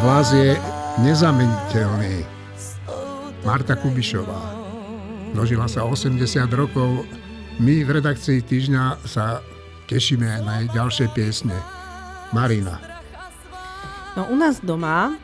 [0.00, 0.56] hlas je
[1.04, 2.24] nezameniteľný.
[3.44, 4.56] Marta Kubišová.
[5.36, 6.16] Dožila sa 80
[6.56, 7.04] rokov.
[7.60, 9.44] My v redakcii týždňa sa
[9.92, 11.56] tešíme aj na jej ďalšie piesne.
[12.32, 12.80] Marina.
[14.16, 15.20] No u nás doma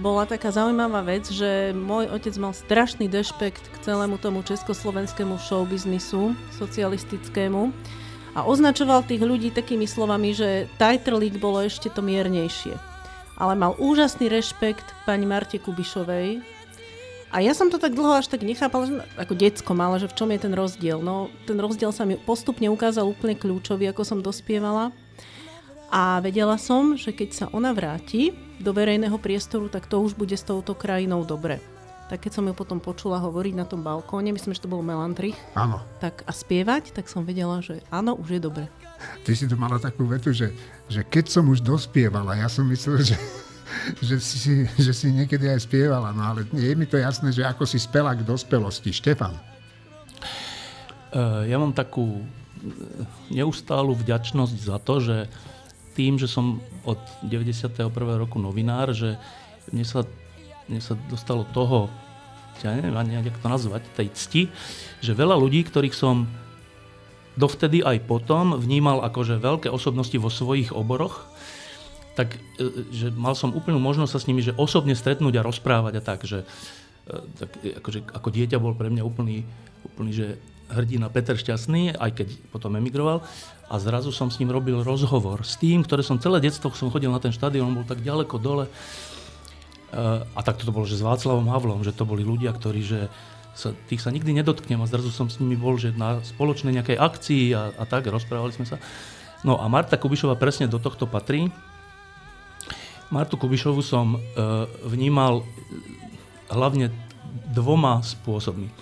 [0.00, 6.32] bola taká zaujímavá vec, že môj otec mal strašný dešpekt k celému tomu československému showbiznisu
[6.56, 7.70] socialistickému
[8.32, 10.66] a označoval tých ľudí takými slovami, že
[11.12, 12.93] league bolo ešte to miernejšie.
[13.44, 16.40] Ale mal úžasný rešpekt pani Marte Kubišovej,
[17.34, 20.14] a ja som to tak dlho až tak nechápala, že ako decko mala, že v
[20.14, 21.02] čom je ten rozdiel.
[21.02, 24.94] No, ten rozdiel sa mi postupne ukázal úplne kľúčový, ako som dospievala.
[25.90, 30.38] A vedela som, že keď sa ona vráti do verejného priestoru, tak to už bude
[30.38, 31.58] s touto krajinou dobre.
[32.06, 35.34] Tak keď som ju potom počula hovoriť na tom balkóne, myslím, že to bol Melantrich,
[35.58, 35.82] áno.
[35.98, 38.70] Tak a spievať, tak som vedela, že áno, už je dobre.
[39.24, 40.52] Ty si tu mala takú vetu, že,
[40.88, 43.16] že keď som už dospievala, ja som myslel, že
[44.00, 47.66] že si, že si niekedy aj spievala, no ale je mi to jasné, že ako
[47.66, 48.94] si spela k dospelosti.
[48.94, 49.34] Štefan.
[51.14, 52.24] Uh, ja mám takú e,
[53.30, 55.16] neustálu vďačnosť za to, že
[55.94, 57.86] tým, že som od 91.
[58.18, 59.14] roku novinár, že
[59.70, 60.02] mne sa,
[60.66, 61.86] mne sa dostalo toho,
[62.66, 64.42] ja neviem ani jak to nazvať, tej cti,
[64.98, 66.26] že veľa ľudí, ktorých som
[67.34, 71.26] dovtedy aj potom vnímal akože veľké osobnosti vo svojich oboroch,
[72.14, 75.94] tak e, že mal som úplnú možnosť sa s nimi že osobne stretnúť a rozprávať
[75.98, 76.46] a tak, že
[77.10, 77.50] e, tak,
[77.82, 79.42] akože, ako dieťa bol pre mňa úplný,
[79.82, 80.26] úplný že
[80.70, 83.20] hrdina Peter Šťastný, aj keď potom emigroval.
[83.68, 87.10] A zrazu som s ním robil rozhovor s tým, ktoré som celé detstvo som chodil
[87.10, 88.66] na ten štadión, bol tak ďaleko dole.
[88.66, 88.72] E,
[90.22, 93.00] a tak to bolo, že s Václavom Havlom, že to boli ľudia, ktorí, že
[93.54, 96.98] sa, tých sa nikdy nedotknem a zrazu som s nimi bol, že na spoločnej nejakej
[96.98, 98.82] akcii a, a tak, rozprávali sme sa.
[99.46, 101.52] No a Marta Kubišova presne do tohto patrí.
[103.12, 104.18] Martu Kubišovu som e,
[104.88, 105.44] vnímal
[106.48, 106.88] hlavne
[107.52, 108.72] dvoma spôsobmi.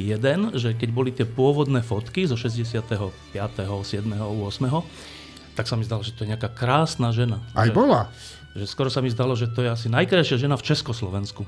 [0.00, 6.00] Jeden, že keď boli tie pôvodné fotky zo 65., 7., 8., tak sa mi zdalo,
[6.00, 7.44] že to je nejaká krásna žena.
[7.52, 8.08] Aj že, bola.
[8.56, 11.44] Že skoro sa mi zdalo, že to je asi najkrajšia žena v Československu.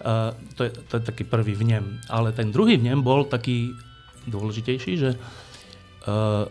[0.00, 2.00] Uh, to, je, to je taký prvý vnem.
[2.08, 3.76] Ale ten druhý vnem bol taký
[4.24, 5.10] dôležitejší, že,
[6.08, 6.48] uh,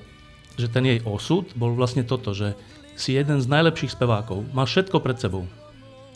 [0.53, 2.53] že ten jej osud bol vlastne toto, že
[2.99, 4.43] si jeden z najlepších spevákov.
[4.51, 5.47] Má všetko pred sebou.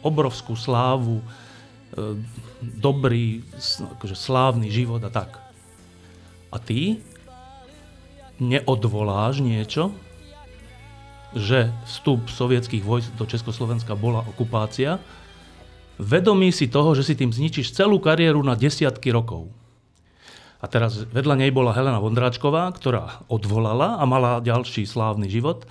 [0.03, 1.25] Obrovskú slávu, e,
[2.59, 3.39] dobrý,
[3.95, 5.39] akože slávny život a tak.
[6.51, 7.00] A ty
[8.35, 9.95] neodvoláš niečo,
[11.31, 15.00] že vstup sovietských vojsk do Československa bola okupácia,
[16.01, 19.49] vedomí si toho, že si tým zničíš celú kariéru na desiatky rokov.
[20.63, 25.67] A teraz vedľa nej bola Helena Vondráčková, ktorá odvolala a mala ďalší slávny život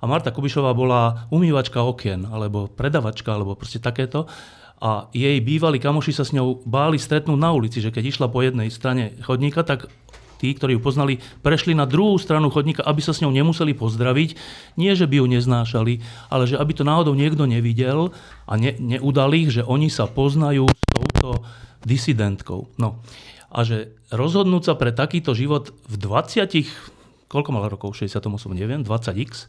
[0.00, 4.28] a Marta Kubišová bola umývačka okien, alebo predavačka, alebo proste takéto.
[4.76, 8.44] A jej bývalí kamoši sa s ňou báli stretnúť na ulici, že keď išla po
[8.44, 9.88] jednej strane chodníka, tak
[10.36, 14.36] tí, ktorí ju poznali, prešli na druhú stranu chodníka, aby sa s ňou nemuseli pozdraviť.
[14.80, 15.94] Nie, že by ju neznášali,
[16.28, 18.12] ale že aby to náhodou niekto nevidel
[18.44, 21.44] a ne, neudal ich, že oni sa poznajú s touto
[21.86, 22.68] disidentkou.
[22.76, 23.00] No.
[23.50, 26.66] A že rozhodnúť sa pre takýto život v 20,
[27.30, 29.48] koľko mal rokov, 68, neviem, 20x,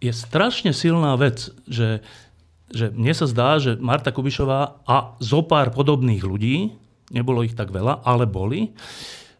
[0.00, 2.00] je strašne silná vec, že,
[2.72, 6.72] že mne sa zdá, že Marta Kubišová a zo pár podobných ľudí,
[7.12, 8.72] nebolo ich tak veľa, ale boli,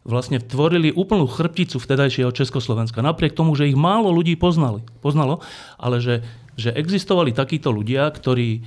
[0.04, 3.04] vlastne tvorili úplnú chrbticu vtedajšieho Československa.
[3.04, 5.44] Napriek tomu, že ich málo ľudí poznali, poznalo,
[5.76, 6.24] ale že,
[6.56, 8.60] že existovali takíto ľudia, ktorí e,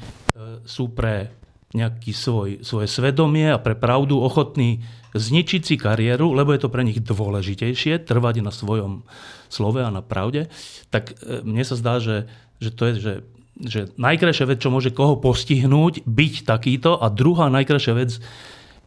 [0.64, 1.34] sú pre
[1.74, 4.86] nejaký svoj, svoje svedomie a pre pravdu ochotní
[5.18, 9.02] zničiť si kariéru, lebo je to pre nich dôležitejšie, trvať na svojom
[9.50, 10.54] slove a na pravde,
[10.94, 12.30] tak e, mne sa zdá, že,
[12.62, 13.14] že to je, že,
[13.58, 18.22] že najkrajšia vec, čo môže koho postihnúť, byť takýto a druhá najkrajšia vec,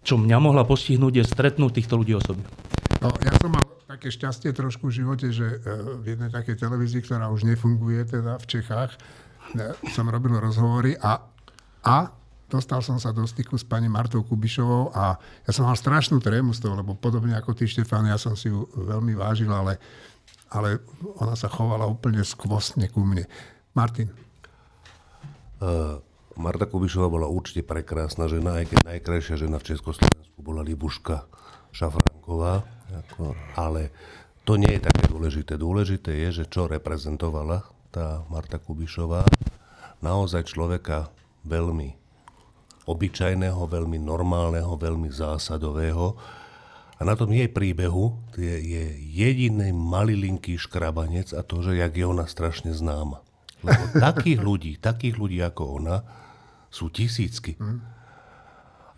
[0.07, 2.47] čo mňa mohla postihnúť, je stretnúť týchto ľudí osobne.
[3.03, 5.59] No, ja som mal také šťastie trošku v živote, že e,
[6.01, 8.99] v jednej takej televízii, ktorá už nefunguje teda v Čechách, e,
[9.91, 11.21] som robil rozhovory a,
[11.83, 12.15] a
[12.47, 16.55] dostal som sa do styku s pani Martou Kubišovou a ja som mal strašnú trému
[16.55, 19.77] z toho, lebo podobne ako ty, Štefán, ja som si ju veľmi vážil, ale,
[20.55, 20.81] ale
[21.19, 23.27] ona sa chovala úplne skvostne ku mne.
[23.75, 24.09] Martin.
[25.57, 26.01] Uh,
[26.37, 31.25] Marta Kubišová bola určite prekrásna žena, aj keď najkrajšia žena v Československu bola Libuška
[31.73, 32.61] Šafranková,
[32.93, 33.89] ako, ale
[34.45, 35.57] to nie je také dôležité.
[35.57, 39.25] Dôležité je, že čo reprezentovala tá Marta Kubišová.
[40.05, 41.09] Naozaj človeka
[41.49, 41.97] veľmi
[42.85, 46.15] obyčajného, veľmi normálneho, veľmi zásadového
[46.97, 52.09] A na tom jej príbehu je, je jediný malilinký škrabanec a to, že jak je
[52.09, 53.21] ona strašne známa.
[53.61, 55.97] Lebo takých ľudí, takých ľudí ako ona
[56.77, 57.57] sú tisícky.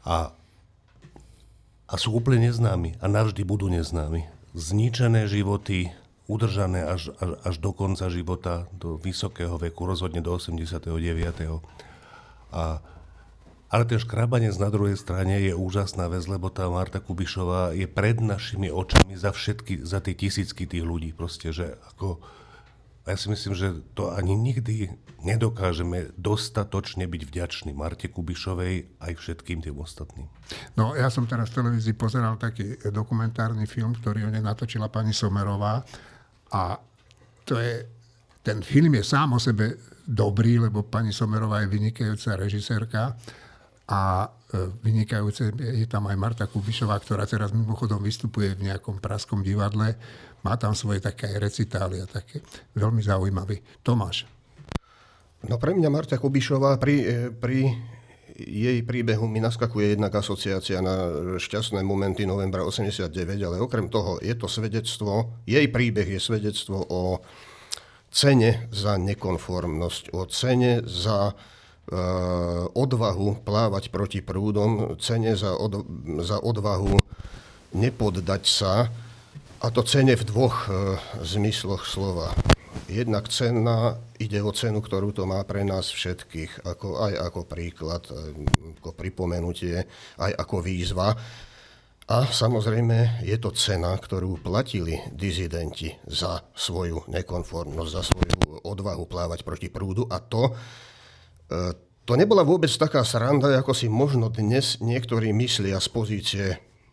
[0.03, 0.35] A,
[1.87, 4.27] a sú úplne neznámi a navždy budú neznámi.
[4.59, 5.95] Zničené životy,
[6.27, 10.91] udržané až, až, až do konca života, do vysokého veku, rozhodne do 89.
[12.51, 12.83] A
[13.69, 18.17] ale ten škrabanec na druhej strane je úžasná vec, lebo tá Marta Kubišová je pred
[18.17, 21.13] našimi očami za všetky, za tie tisícky tých ľudí.
[21.13, 22.17] Proste, že ako,
[23.09, 24.93] ja si myslím, že to ani nikdy
[25.25, 30.31] nedokážeme dostatočne byť vďační Marte Kubišovej aj všetkým tým ostatným.
[30.79, 35.11] No, ja som teraz v televízii pozeral taký dokumentárny film, ktorý o nej natočila pani
[35.11, 35.83] Somerová
[36.55, 36.79] a
[37.43, 37.83] to je,
[38.45, 39.75] ten film je sám o sebe
[40.07, 43.17] dobrý, lebo pani Somerová je vynikajúca režisérka
[43.89, 44.29] a e,
[44.85, 49.97] vynikajúce je tam aj Marta Kubišová, ktorá teraz mimochodom vystupuje v nejakom praskom divadle.
[50.45, 52.45] Má tam svoje také recitály a také
[52.77, 53.65] veľmi zaujímavý.
[53.81, 54.29] Tomáš.
[55.49, 57.73] No pre mňa Marta Kubišová pri, e, pri
[58.39, 60.95] jej príbehu mi naskakuje jednak asociácia na
[61.41, 63.11] šťastné momenty novembra 89,
[63.43, 67.19] ale okrem toho je to svedectvo, jej príbeh je svedectvo o
[68.13, 71.35] cene za nekonformnosť, o cene za
[72.77, 75.85] odvahu plávať proti prúdom, cene za, od,
[76.21, 77.01] za odvahu
[77.73, 78.93] nepoddať sa,
[79.59, 80.95] a to cene v dvoch e,
[81.27, 82.31] zmysloch slova.
[82.87, 88.07] Jednak cena ide o cenu, ktorú to má pre nás všetkých, ako, aj ako príklad,
[88.79, 89.83] ako pripomenutie,
[90.23, 91.11] aj ako výzva.
[92.09, 99.43] A samozrejme je to cena, ktorú platili dizidenti za svoju nekonformnosť, za svoju odvahu plávať
[99.43, 100.55] proti prúdu a to
[102.09, 106.47] to nebola vôbec taká sranda, ako si možno dnes niektorí myslia z pozície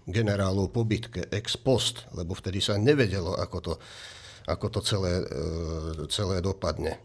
[0.05, 3.73] generálov po bitke ex post, lebo vtedy sa nevedelo, ako to,
[4.45, 6.99] ako to celé, e, celé dopadne.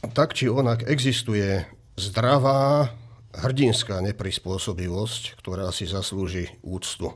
[0.00, 1.66] Tak či onak existuje
[2.00, 2.88] zdravá,
[3.36, 7.12] hrdinská neprispôsobivosť, ktorá si zaslúži úctu.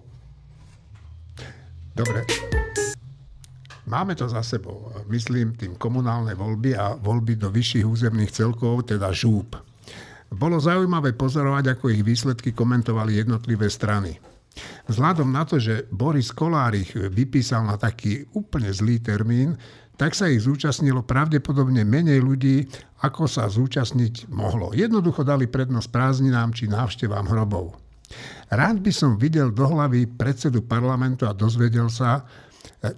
[1.94, 2.26] Dobre.
[3.84, 4.88] Máme to za sebou.
[5.12, 9.52] Myslím tým komunálne voľby a voľby do vyšších územných celkov, teda žúb.
[10.32, 14.16] Bolo zaujímavé pozorovať, ako ich výsledky komentovali jednotlivé strany.
[14.88, 19.60] Vzhľadom na to, že Boris Kolárich vypísal na taký úplne zlý termín,
[19.94, 22.66] tak sa ich zúčastnilo pravdepodobne menej ľudí,
[23.06, 24.74] ako sa zúčastniť mohlo.
[24.74, 27.78] Jednoducho dali prednosť prázdninám či návštevám hrobov.
[28.50, 32.26] Rád by som videl do hlavy predsedu parlamentu a dozvedel sa,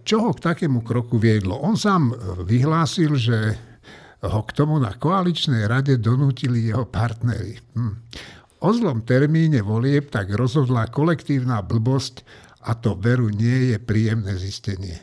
[0.03, 1.63] čo ho k takému kroku viedlo?
[1.63, 2.11] On sám
[2.43, 3.55] vyhlásil, že
[4.25, 7.61] ho k tomu na koaličnej rade donútili jeho partnery.
[7.77, 7.95] Hm.
[8.65, 12.25] O zlom termíne volieb tak rozhodla kolektívna blbosť
[12.67, 14.99] a to veru nie je príjemné zistenie.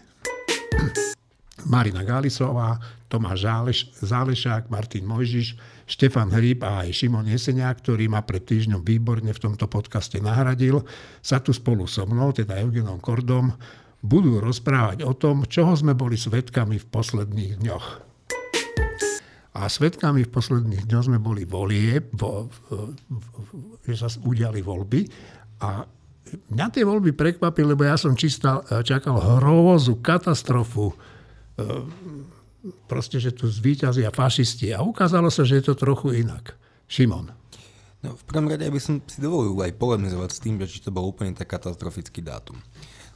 [1.63, 2.75] Marina Galisová,
[3.07, 5.55] Tomáš Záleš, Zálešák, Martin Mojžiš,
[5.87, 10.83] Štefan Hríb a aj Šimon Jeseniak, ktorý ma pred týždňom výborne v tomto podcaste nahradil,
[11.23, 13.53] sa tu spolu so mnou, teda Eugenom Kordom,
[14.03, 17.87] budú rozprávať o tom, čoho sme boli svetkami v posledných dňoch.
[19.53, 22.51] A svetkami v posledných dňoch sme boli volie, vo,
[23.87, 25.07] že sa udiali voľby.
[25.63, 25.87] A
[26.51, 30.95] mňa tie voľby prekvapili, lebo ja som čistal, čakal hrozu, katastrofu, e,
[32.89, 34.73] proste, že tu zvíťazia fašisti.
[34.73, 36.57] A ukázalo sa, že je to trochu inak.
[36.89, 37.31] Šimon.
[38.03, 40.91] No, v prvom rade by som si dovolil aj polemizovať s tým, že či to
[40.91, 42.59] bol úplne tak katastrofický dátum.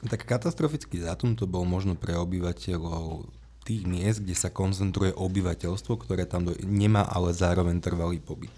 [0.06, 3.34] Tak katastrofický dátum to bol možno pre obyvateľov
[3.66, 8.54] tých miest, kde sa koncentruje obyvateľstvo, ktoré tam do, nemá ale zároveň trvalý pobyt.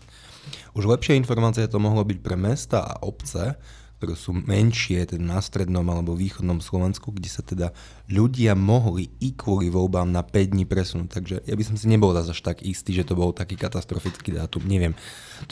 [0.75, 3.57] Už lepšia informácia to mohlo byť pre mesta a obce,
[3.99, 7.75] ktoré sú menšie, teda na strednom alebo východnom Slovensku, kde sa teda
[8.07, 11.09] ľudia mohli i kvôli voľbám na 5 dní presunúť.
[11.11, 14.63] Takže ja by som si nebol až tak istý, že to bol taký katastrofický dátum.
[14.63, 14.95] Neviem.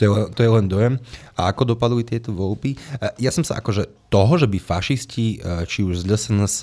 [0.00, 0.96] je, to je len dojem.
[1.36, 2.72] A ako dopadli tieto voľby?
[2.72, 2.78] E,
[3.20, 6.56] ja som sa akože toho, že by fašisti, e, či už z LSNS,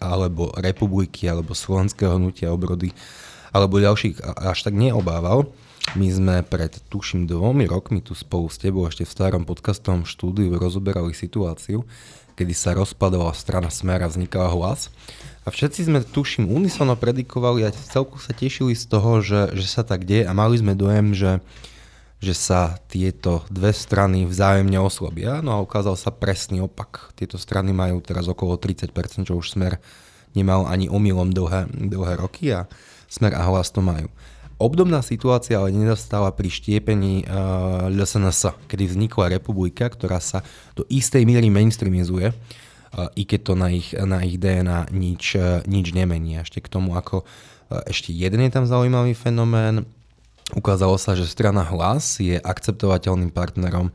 [0.00, 2.96] alebo republiky, alebo slovenského hnutia obrody,
[3.52, 5.52] alebo ďalších až tak neobával,
[5.94, 10.50] my sme pred, tuším, dvomi rokmi tu spolu s tebou ešte v starom podcastovom štúdiu
[10.58, 11.86] rozoberali situáciu,
[12.34, 14.90] kedy sa rozpadovala strana Smer a vznikal hlas.
[15.46, 19.70] A všetci sme, tuším, unisono predikovali a v celku sa tešili z toho, že, že
[19.70, 21.38] sa tak deje a mali sme dojem, že,
[22.18, 25.38] že sa tieto dve strany vzájomne oslabia.
[25.38, 27.14] No a ukázal sa presný opak.
[27.14, 28.90] Tieto strany majú teraz okolo 30%,
[29.22, 29.78] čo už Smer
[30.34, 32.66] nemal ani omylom dlhé, dlhé roky a
[33.06, 34.10] Smer a hlas to majú.
[34.56, 40.40] Obdobná situácia ale nedostala pri štiepení uh, LSNS, kedy vznikla republika, ktorá sa
[40.72, 42.32] do istej miery mainstreamizuje.
[43.12, 45.36] i keď to na ich, na ich DNA nič,
[45.68, 46.40] nič nemení.
[46.40, 47.28] Ešte k tomu, ako
[47.68, 49.84] ešte jeden je tam zaujímavý fenomén.
[50.54, 53.90] Ukázalo sa, že strana Hlas je akceptovateľným partnerom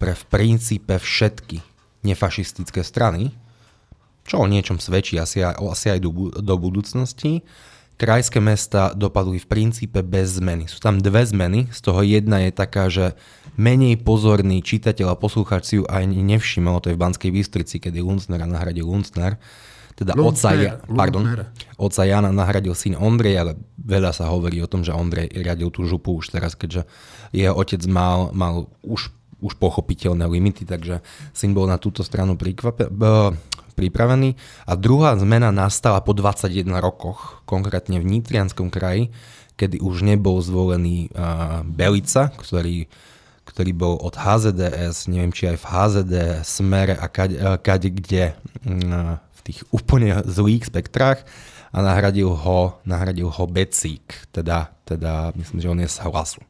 [0.00, 1.60] pre v princípe všetky
[2.00, 3.36] nefašistické strany,
[4.24, 7.44] čo o niečom svedčí asi aj, asi aj do, do budúcnosti.
[8.00, 10.64] Krajské mesta dopadli v princípe bez zmeny.
[10.72, 13.12] Sú tam dve zmeny, z toho jedna je taká, že
[13.60, 18.00] menej pozorný čitateľ a poslucháč si ju aj nevšimol, to je v Banskej Bystrici, kedy
[18.00, 19.36] Luncner nahradil Luncner.
[19.92, 21.28] Teda oca, ja, pardon,
[21.76, 25.84] oca Jana nahradil syn Ondrej, ale veľa sa hovorí o tom, že Ondrej riadil tú
[25.84, 26.88] župu už teraz, keďže
[27.36, 31.00] jeho otec mal, mal už už pochopiteľné limity, takže
[31.32, 32.92] syn bol na túto stranu prikvape,
[33.80, 34.36] b, pripravený.
[34.68, 39.08] A druhá zmena nastala po 21 rokoch, konkrétne v Nitrianskom kraji,
[39.56, 42.88] kedy už nebol zvolený uh, Belica, ktorý,
[43.48, 49.16] ktorý bol od HZDS, neviem či aj v HZD, Smere a kade, kade kde uh,
[49.16, 51.24] v tých úplne zlých spektrách
[51.72, 56.40] a nahradil ho, nahradil ho Becík, teda, teda myslím, že on je z hlasu.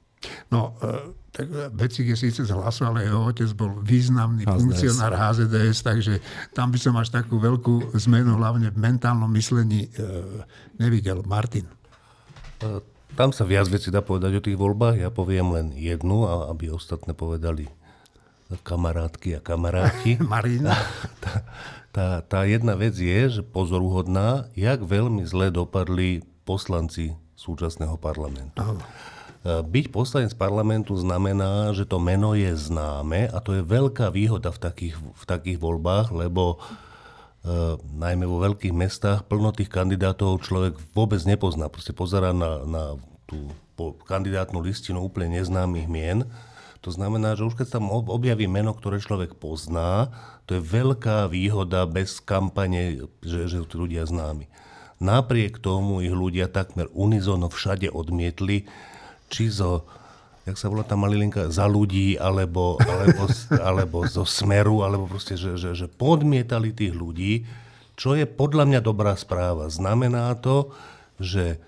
[0.53, 4.59] No, uh tak Becik je síce z hlasu, ale jeho otec bol významný HZDS.
[4.59, 6.15] funkcionár HZDS, takže
[6.51, 10.03] tam by som až takú veľkú zmenu, hlavne v mentálnom myslení, e,
[10.83, 11.23] nevidel.
[11.23, 11.71] Martin.
[12.59, 12.83] E,
[13.15, 14.99] tam sa viac veci dá povedať o tých voľbách.
[14.99, 17.71] Ja poviem len jednu, aby ostatné povedali
[18.51, 20.19] kamarátky a kamaráti.
[20.27, 20.75] Marina.
[21.21, 21.45] Tá,
[21.93, 28.63] tá, tá jedna vec je, že pozoruhodná, jak veľmi zle dopadli poslanci súčasného parlamentu.
[28.63, 28.79] Aha.
[29.41, 34.61] Byť poslanec parlamentu znamená, že to meno je známe a to je veľká výhoda v
[34.61, 41.25] takých, v takých voľbách, lebo e, najmä vo veľkých mestách plno tých kandidátov človek vôbec
[41.25, 41.73] nepozná.
[41.73, 42.85] Proste pozerá na, na
[43.25, 43.49] tú
[44.05, 46.29] kandidátnu listinu úplne neznámych mien.
[46.85, 50.13] To znamená, že už keď tam objaví meno, ktoré človek pozná,
[50.45, 54.49] to je veľká výhoda bez kampane, že, že tí ľudia známi.
[55.01, 58.69] Napriek tomu ich ľudia takmer unizono všade odmietli,
[59.31, 59.87] či zo,
[60.45, 63.23] jak sa volá tá malilinka, za ľudí, alebo, alebo,
[63.71, 67.47] alebo zo smeru, alebo proste, že, že, že podmietali tých ľudí,
[67.95, 69.71] čo je podľa mňa dobrá správa.
[69.71, 70.75] Znamená to,
[71.21, 71.63] že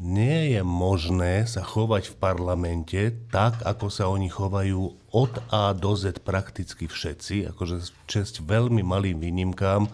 [0.00, 5.92] nie je možné sa chovať v parlamente tak, ako sa oni chovajú od A do
[5.92, 9.84] Z prakticky všetci, akože česť veľmi malým výnimkám,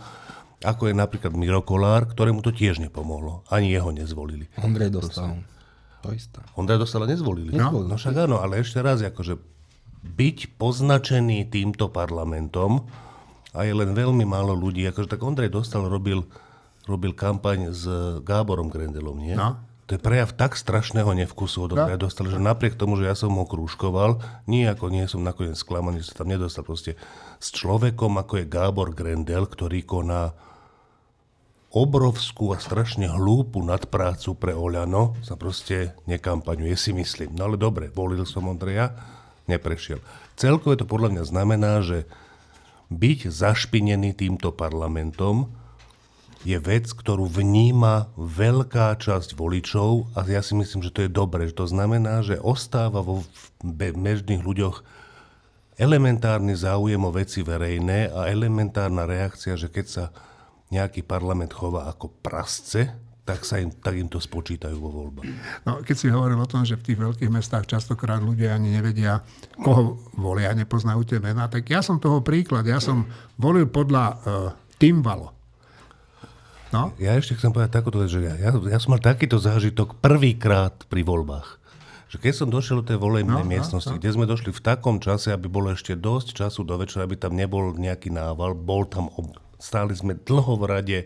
[0.62, 3.42] ako je napríklad Miro Kolár, ktorému to tiež nepomohlo.
[3.50, 4.46] Ani jeho nezvolili.
[4.58, 5.38] Ondrej dostal.
[5.38, 5.57] Proste.
[6.06, 6.38] To isté.
[6.54, 7.54] Ondra dostala nezvolili.
[7.54, 9.38] No, no však áno, ale ešte raz, akože
[10.02, 12.86] byť poznačený týmto parlamentom
[13.50, 16.22] a je len veľmi málo ľudí, akože tak Ondrej dostal, robil,
[16.86, 17.82] robil kampaň s
[18.22, 19.34] Gáborom Grendelom, nie?
[19.34, 19.58] No.
[19.88, 21.88] To je prejav tak strašného nevkusu od no.
[21.96, 26.12] dostal, že napriek tomu, že ja som ho krúžkoval, ako nie som nakoniec sklamaný, že
[26.12, 26.92] sa tam nedostal proste
[27.40, 30.36] s človekom, ako je Gábor Grendel, ktorý koná
[31.68, 37.36] obrovskú a strašne hlúpu nadprácu pre Oľano sa proste nekampaňuje, si myslím.
[37.36, 38.96] No ale dobre, volil som Ondreja,
[39.44, 40.00] neprešiel.
[40.38, 42.08] Celkovo to podľa mňa znamená, že
[42.88, 45.52] byť zašpinený týmto parlamentom
[46.46, 51.50] je vec, ktorú vníma veľká časť voličov a ja si myslím, že to je dobré.
[51.50, 53.26] Že to znamená, že ostáva vo
[53.60, 54.86] bežných ľuďoch
[55.76, 60.04] elementárny záujem o veci verejné a elementárna reakcia, že keď sa
[60.68, 62.88] nejaký parlament chová ako prasce,
[63.28, 65.28] tak, sa im, tak im to spočítajú vo voľbách.
[65.68, 69.20] No, keď si hovoril o tom, že v tých veľkých mestách častokrát ľudia ani nevedia,
[69.60, 72.64] koho volia, nepoznajú tie mená, tak ja som toho príklad.
[72.64, 73.04] Ja som
[73.36, 74.16] volil podľa uh,
[74.80, 75.36] Timbalo.
[76.72, 76.92] No?
[77.00, 81.04] Ja ešte chcem povedať takúto že ja, ja, ja som mal takýto zážitok prvýkrát pri
[81.04, 81.60] voľbách.
[82.08, 84.00] Že keď som došiel do tej volebnej no, no, miestnosti, no, no.
[84.00, 87.36] kde sme došli v takom čase, aby bolo ešte dosť času do večera, aby tam
[87.36, 90.98] nebol nejaký nával, bol tam ob, Stáli sme dlho v rade.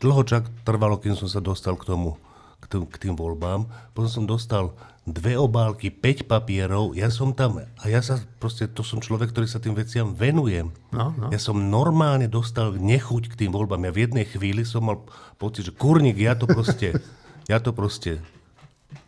[0.00, 2.18] Dlho čak trvalo, kým som sa dostal k tomu,
[2.58, 3.68] k tým, k tým voľbám.
[3.92, 8.86] Potom som dostal dve obálky, 5 papierov, ja som tam, a ja sa proste, to
[8.86, 10.70] som človek, ktorý sa tým veciam venujem.
[10.94, 11.26] No, no.
[11.34, 13.82] Ja som normálne dostal nechuť k tým voľbám.
[13.90, 15.02] Ja v jednej chvíli som mal
[15.42, 17.02] pocit, že kurník, ja to proste,
[17.50, 18.22] ja to proste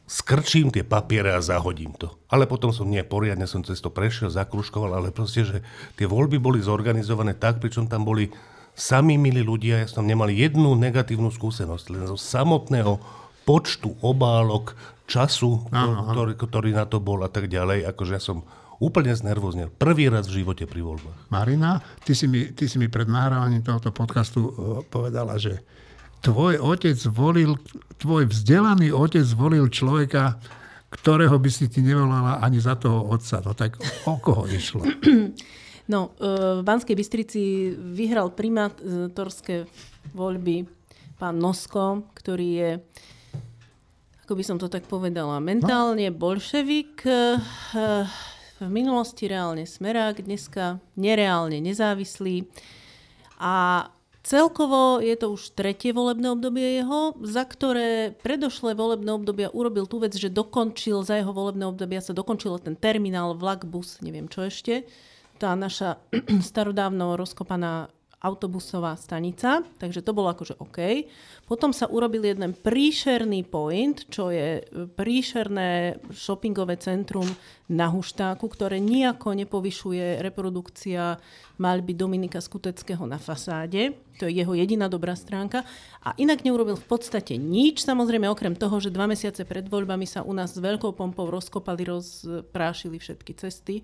[0.04, 2.12] skrčím tie papiere a zahodím to.
[2.28, 5.58] Ale potom som nie poriadne, som cez to prešiel, zakruškoval, ale proste, že
[5.96, 8.28] tie voľby boli zorganizované tak, pričom tam boli
[8.76, 12.98] sami milí ľudia, ja som nemal jednu negatívnu skúsenosť, len zo samotného
[13.48, 18.40] počtu obálok, času, aha, ktorý, ktorý na to bol a tak ďalej, akože ja som
[18.80, 19.70] úplne znervoznil.
[19.70, 21.30] Prvý raz v živote pri voľbách.
[21.30, 24.52] Marina, ty si mi, ty si mi pred nahrávaním tohoto podcastu eh,
[24.88, 25.60] povedala, že
[26.24, 27.60] tvoj otec volil,
[28.00, 30.40] tvoj vzdelaný otec volil človeka,
[30.88, 33.44] ktorého by si ti nevolala ani za toho otca.
[33.44, 33.76] No tak
[34.08, 34.82] o koho išlo?
[35.84, 39.68] No, e, v Banskej Bystrici vyhral primátorské
[40.16, 40.64] voľby
[41.20, 42.70] pán Nosko, ktorý je,
[44.24, 47.36] ako by som to tak povedala, mentálne bolševik, e,
[48.64, 52.48] v minulosti reálne smerák, dneska nereálne nezávislý.
[53.36, 53.84] A
[54.24, 60.00] Celkovo je to už tretie volebné obdobie jeho, za ktoré predošlé volebné obdobia urobil tú
[60.00, 64.48] vec, že dokončil, za jeho volebné obdobia sa dokončil ten terminál, vlak, bus, neviem čo
[64.48, 64.88] ešte.
[65.36, 66.00] Tá naša
[66.40, 67.92] starodávno rozkopaná
[68.24, 71.04] autobusová stanica, takže to bolo akože OK.
[71.44, 74.64] Potom sa urobil jeden príšerný point, čo je
[74.96, 77.28] príšerné shoppingové centrum
[77.68, 81.16] na Huštáku, ktoré nejako nepovyšuje reprodukcia
[81.56, 83.96] maľby Dominika Skuteckého na fasáde.
[84.20, 85.66] To je jeho jediná dobrá stránka.
[86.04, 90.22] A inak neurobil v podstate nič, samozrejme okrem toho, že dva mesiace pred voľbami sa
[90.22, 93.80] u nás s veľkou pompou rozkopali, rozprášili všetky cesty.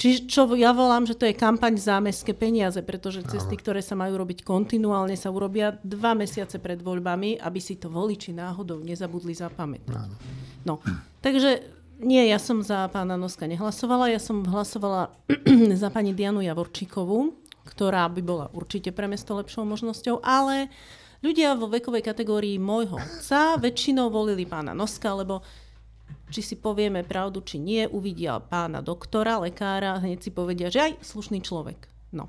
[0.00, 3.94] Čiže čo ja volám, že to je kampaň za mestské peniaze, pretože cesty, ktoré sa
[3.94, 9.30] majú robiť kontinuálne, sa urobia dva mesiace pred voľbami, aby si to voliči náhodou nezabudli
[9.38, 10.10] zapamätať.
[10.66, 10.82] No,
[11.22, 11.62] takže
[12.02, 15.14] nie, ja som za pána Noska nehlasovala, ja som hlasovala
[15.80, 17.38] za pani Dianu Javorčíkovú,
[17.70, 20.66] ktorá by bola určite pre mesto lepšou možnosťou, ale
[21.22, 25.46] ľudia vo vekovej kategórii môjho otca väčšinou volili pána Noska, lebo
[26.34, 30.92] či si povieme pravdu, či nie, uvidia pána doktora, lekára, hneď si povedia, že aj
[30.98, 31.86] slušný človek.
[32.10, 32.26] No.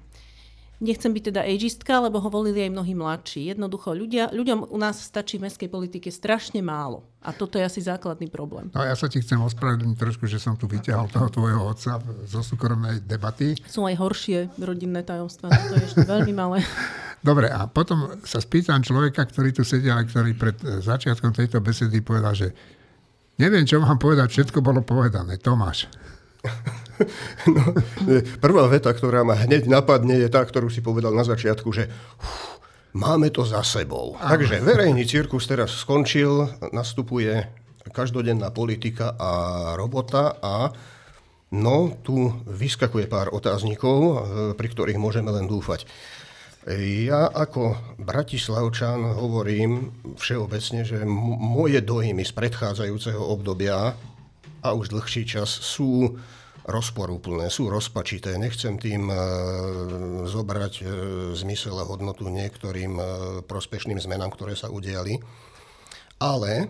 [0.78, 3.50] Nechcem byť teda ageistka, lebo ho volili aj mnohí mladší.
[3.50, 7.02] Jednoducho, ľudia, ľuďom u nás stačí v mestskej politike strašne málo.
[7.26, 8.70] A toto je asi základný problém.
[8.78, 11.98] No ja sa ti chcem ospravedlniť trošku, že som tu vyťahol toho tvojho otca
[12.30, 13.58] zo súkromnej debaty.
[13.66, 16.62] Sú aj horšie rodinné tajomstvá, to je ešte veľmi malé.
[17.28, 21.58] Dobre, a potom sa spýtam človeka, ktorý tu sedel a ktorý pred e, začiatkom tejto
[21.58, 22.54] besedy povedal, že
[23.42, 25.42] neviem, čo mám povedať, všetko bolo povedané.
[25.42, 25.90] Tomáš.
[27.48, 27.62] No,
[28.42, 31.88] prvá veta, ktorá ma hneď napadne, je tá, ktorú si povedal na začiatku, že
[32.20, 32.60] uf,
[32.98, 34.18] máme to za sebou.
[34.18, 34.36] Aha.
[34.36, 37.48] Takže verejný cirkus teraz skončil, nastupuje
[37.88, 39.32] každodenná politika a
[39.80, 40.76] robota a
[41.56, 44.16] no, tu vyskakuje pár otáznikov, e,
[44.58, 45.88] pri ktorých môžeme len dúfať.
[47.08, 53.96] Ja ako Bratislavčan hovorím všeobecne, že m- moje dojmy z predchádzajúceho obdobia
[54.60, 56.20] a už dlhší čas sú
[56.68, 58.36] rozporúplné, sú rozpačité.
[58.36, 59.16] Nechcem tým e,
[60.28, 60.86] zobrať e,
[61.32, 63.04] zmysel a hodnotu niektorým e,
[63.48, 65.16] prospešným zmenám, ktoré sa udiali.
[66.20, 66.68] Ale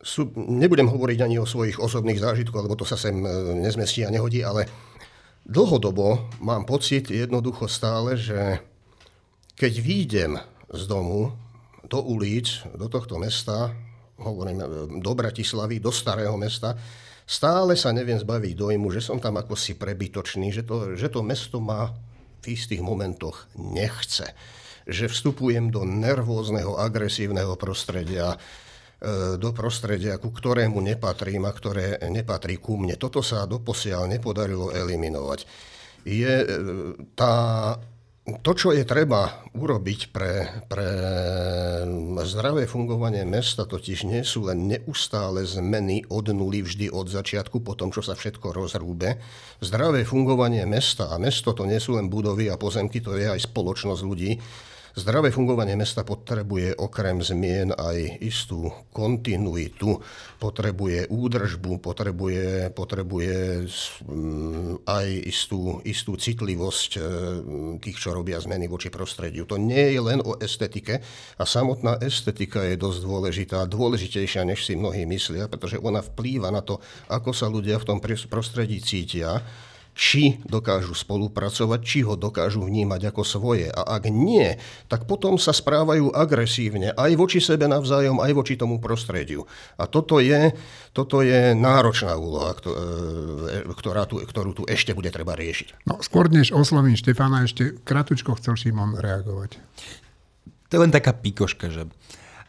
[0.00, 3.12] sú, nebudem hovoriť ani o svojich osobných zážitkoch, lebo to sa sem
[3.60, 4.64] nezmestí a nehodí, ale
[5.44, 8.64] dlhodobo mám pocit jednoducho stále, že
[9.60, 10.32] keď výjdem
[10.72, 11.36] z domu
[11.84, 13.76] do ulic, do tohto mesta,
[14.16, 14.64] hovorím
[15.04, 16.80] do Bratislavy, do starého mesta,
[17.30, 21.22] stále sa neviem zbaviť dojmu, že som tam ako si prebytočný, že to, že to
[21.22, 21.94] mesto ma
[22.42, 24.34] v istých momentoch nechce.
[24.90, 32.58] Že vstupujem do nervózneho, agresívneho prostredia, e, do prostredia, ku ktorému nepatrím a ktoré nepatrí
[32.58, 32.98] ku mne.
[32.98, 35.46] Toto sa doposiaľ nepodarilo eliminovať.
[36.02, 36.46] Je e,
[37.14, 37.76] tá
[38.20, 40.88] to, čo je treba urobiť pre, pre
[42.22, 47.74] zdravé fungovanie mesta, totiž nie sú len neustále zmeny od nuly vždy od začiatku, po
[47.74, 49.18] tom, čo sa všetko rozrúbe.
[49.58, 53.50] Zdravé fungovanie mesta a mesto to nie sú len budovy a pozemky, to je aj
[53.50, 54.36] spoločnosť ľudí,
[54.90, 60.02] Zdravé fungovanie mesta potrebuje okrem zmien aj istú kontinuitu,
[60.42, 63.70] potrebuje údržbu, potrebuje, potrebuje
[64.02, 67.00] mm, aj istú, istú citlivosť e,
[67.78, 69.46] tých, čo robia zmeny voči prostrediu.
[69.46, 70.98] To nie je len o estetike.
[71.38, 76.66] A samotná estetika je dosť dôležitá, dôležitejšia, než si mnohí myslia, pretože ona vplýva na
[76.66, 79.38] to, ako sa ľudia v tom prostredí cítia
[80.00, 83.68] či dokážu spolupracovať, či ho dokážu vnímať ako svoje.
[83.68, 84.56] A ak nie,
[84.88, 89.44] tak potom sa správajú agresívne aj voči sebe navzájom, aj voči tomu prostrediu.
[89.76, 90.56] A toto je,
[90.96, 95.84] toto je náročná úloha, e, ktorá tu, ktorú tu ešte bude treba riešiť.
[95.84, 99.60] No, skôr než oslovím Štefana, ešte kratučko chcel Šimon reagovať.
[100.72, 101.84] To je len taká pikoška, že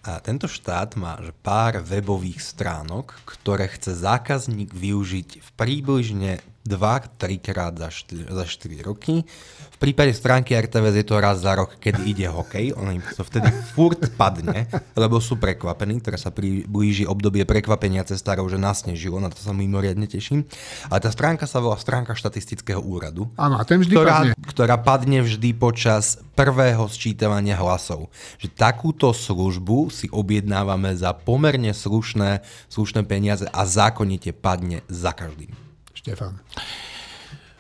[0.02, 7.42] a tento štát má že pár webových stránok, ktoré chce zákazník využiť v príbližne 2-3
[7.42, 9.26] krát za 4, za 4 roky.
[9.72, 12.78] V prípade stránky RTVS je to raz za rok, keď ide hokej.
[12.78, 16.30] On im to vtedy furt padne, lebo sú prekvapení, ktoré sa
[16.70, 20.46] blíži obdobie prekvapenia cestárov, že nasnežilo, na to sa mimoriadne teším.
[20.94, 23.26] Ale tá stránka sa volá stránka štatistického úradu.
[23.42, 24.32] Áno, a ten vždy ktorá, padne.
[24.46, 28.14] Ktorá padne vždy počas prvého sčítavania hlasov.
[28.38, 35.71] Že takúto službu si objednávame za pomerne slušné, slušné peniaze a zákonite padne za každým.
[36.02, 36.42] Štefan.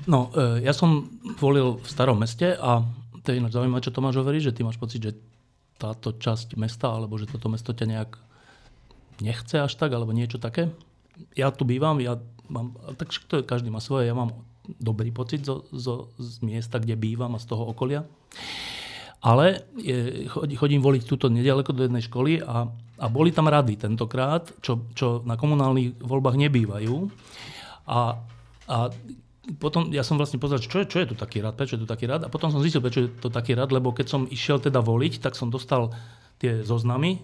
[0.10, 2.82] No, e, ja som volil v starom meste a
[3.22, 5.14] to je ináč zaujímavé, čo Tomáš hovorí, že ty máš pocit, že
[5.78, 8.12] táto časť mesta, alebo že toto mesto ťa nejak
[9.22, 10.74] nechce až tak, alebo niečo také.
[11.38, 12.18] Ja tu bývam, ja
[12.50, 14.34] mám, tak to je, každý má svoje, ja mám
[14.82, 18.06] dobrý pocit zo, zo, z miesta, kde bývam a z toho okolia.
[19.22, 20.26] Ale je,
[20.58, 22.66] chodím voliť túto nedaleko do jednej školy a,
[22.98, 26.96] a boli tam rady tentokrát, čo, čo na komunálnych voľbách nebývajú.
[27.86, 28.18] A,
[28.72, 28.88] a
[29.60, 31.90] potom ja som vlastne pozrel, čo je, čo je tu taký rad, prečo je tu
[31.90, 32.24] taký rad.
[32.24, 35.20] A potom som zistil, prečo je to taký rad, lebo keď som išiel teda voliť,
[35.20, 35.92] tak som dostal
[36.40, 37.20] tie zoznamy,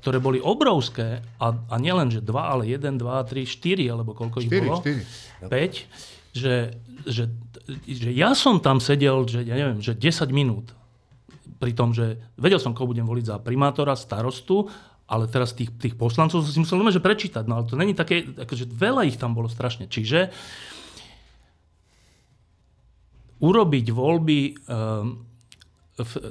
[0.00, 1.24] ktoré boli obrovské.
[1.42, 4.78] A, a nielen, že dva, ale jeden, dva, tri, štyri, alebo koľko ich 4, bolo.
[4.84, 5.48] 4.
[5.48, 6.54] 5, že,
[7.08, 7.24] že,
[7.88, 10.72] že ja som tam sedel, že ja neviem, že 10 minút.
[11.60, 14.68] Pri tom, že vedel som, koho budem voliť za primátora, starostu,
[15.08, 17.44] ale teraz tých, tých poslancov som si musel že prečítať.
[17.44, 19.84] No ale to není také, akože veľa ich tam bolo strašne.
[19.84, 20.32] Čiže
[23.42, 25.18] urobiť voľby, um,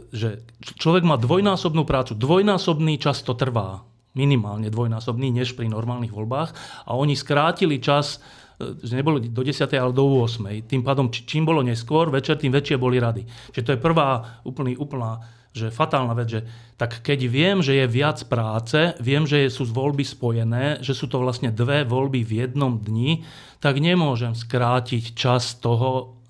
[0.09, 0.41] že
[0.79, 3.85] človek má dvojnásobnú prácu, dvojnásobný čas to trvá,
[4.17, 6.49] minimálne dvojnásobný, než pri normálnych voľbách
[6.87, 8.19] a oni skrátili čas
[8.59, 9.63] e, že nebolo do 10.
[9.71, 10.67] ale do 8.
[10.67, 13.23] Tým pádom, čím bolo neskôr, večer, tým väčšie boli rady.
[13.55, 15.21] Čiže to je prvá úplný, úplná
[15.51, 16.41] že fatálna vec, že
[16.79, 21.19] tak keď viem, že je viac práce, viem, že sú voľby spojené, že sú to
[21.19, 23.27] vlastne dve voľby v jednom dni,
[23.59, 26.20] tak nemôžem skrátiť čas toho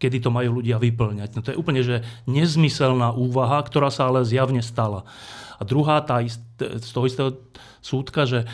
[0.00, 1.36] kedy to majú ľudia vyplňať.
[1.36, 5.04] No to je úplne že nezmyselná úvaha, ktorá sa ale zjavne stala.
[5.60, 7.30] A druhá, tá ist, z toho istého
[7.84, 8.48] súdka, že,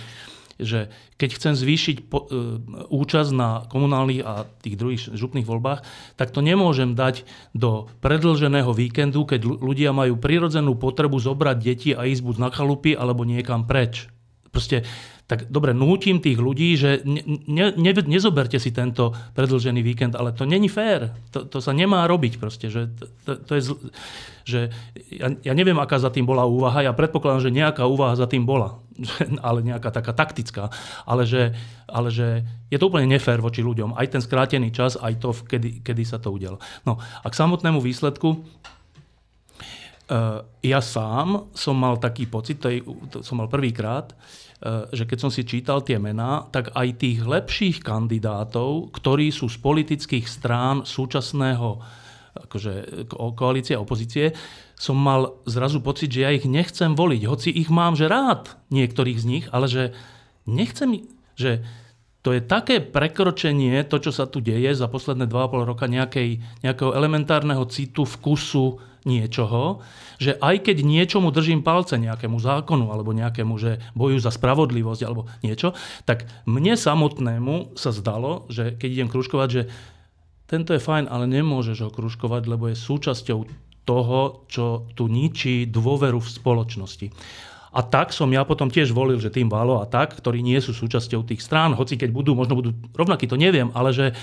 [0.58, 2.58] že keď chcem zvýšiť po, e,
[2.90, 5.86] účasť na komunálnych a tých druhých župných voľbách,
[6.18, 7.22] tak to nemôžem dať
[7.54, 12.98] do predlženého víkendu, keď ľudia majú prirodzenú potrebu zobrať deti a ísť buď na chalupy
[12.98, 14.10] alebo niekam preč.
[14.50, 14.82] Proste
[15.26, 17.18] tak dobre, nútim tých ľudí, že ne,
[17.50, 21.18] ne, ne, nezoberte si tento predlžený víkend, ale to není fér.
[21.34, 22.70] To, to sa nemá robiť proste.
[22.70, 22.94] Že,
[23.26, 23.74] to, to je zl,
[24.46, 24.60] že
[25.10, 28.46] ja, ja neviem, aká za tým bola úvaha, ja predpokladám, že nejaká úvaha za tým
[28.46, 28.78] bola,
[29.46, 30.70] ale nejaká taká taktická,
[31.02, 31.58] ale že,
[31.90, 33.98] ale že je to úplne nefér voči ľuďom.
[33.98, 36.62] Aj ten skrátený čas, aj to, kedy, kedy sa to udialo.
[36.86, 38.46] No a k samotnému výsledku,
[40.62, 42.78] ja sám som mal taký pocit, to, je,
[43.10, 44.14] to som mal prvýkrát,
[44.56, 49.52] Eh, že keď som si čítal tie mená, tak aj tých lepších kandidátov, ktorí sú
[49.52, 51.76] z politických strán súčasného
[52.36, 52.72] akože,
[53.36, 54.32] koalície a opozície,
[54.76, 57.22] som mal zrazu pocit, že ja ich nechcem voliť.
[57.28, 59.92] Hoci ich mám že rád, niektorých z nich, ale že
[60.48, 61.04] nechcem,
[61.36, 61.64] že
[62.20, 66.96] to je také prekročenie, to, čo sa tu deje za posledné 2,5 roka, nejakej, nejakého
[66.96, 69.80] elementárneho citu, vkusu, niečoho,
[70.18, 75.30] že aj keď niečomu držím palce, nejakému zákonu alebo nejakému, že boju za spravodlivosť alebo
[75.40, 79.62] niečo, tak mne samotnému sa zdalo, že keď idem kružkovať, že
[80.50, 83.38] tento je fajn, ale nemôžeš ho kružkovať, lebo je súčasťou
[83.86, 87.06] toho, čo tu ničí dôveru v spoločnosti.
[87.76, 90.72] A tak som ja potom tiež volil, že tým Valo a tak, ktorí nie sú
[90.72, 94.16] súčasťou tých strán, hoci keď budú, možno budú rovnakí, to neviem, ale že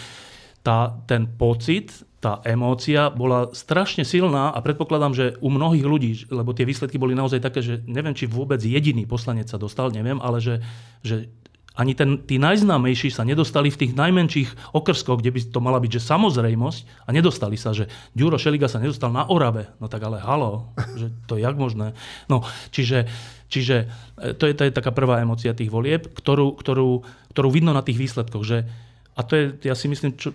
[0.63, 1.91] tá, ten pocit,
[2.23, 7.11] tá emócia bola strašne silná a predpokladám, že u mnohých ľudí, lebo tie výsledky boli
[7.11, 10.63] naozaj také, že neviem, či vôbec jediný poslanec sa dostal, neviem, ale že,
[11.03, 11.27] že
[11.73, 15.91] ani ten, tí najznámejší sa nedostali v tých najmenších okrskoch, kde by to mala byť
[15.97, 19.73] že samozrejmosť a nedostali sa, že Ďuro Šeliga sa nedostal na Orave.
[19.81, 21.97] No tak ale halo, že to je jak možné?
[22.29, 23.09] No, čiže,
[23.49, 23.89] čiže
[24.21, 27.81] e, to je, to je taká prvá emocia tých volieb, ktorú, ktorú, ktorú vidno na
[27.81, 28.69] tých výsledkoch, že
[29.17, 30.29] a to je, ja si myslím, čo,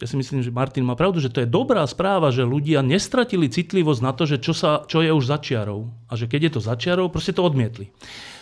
[0.00, 3.52] ja si myslím, že Martin má pravdu, že to je dobrá správa, že ľudia nestratili
[3.52, 5.92] citlivosť na to, že čo, sa, čo je už začiarov.
[6.08, 7.92] A že keď je to začiarov, proste to odmietli.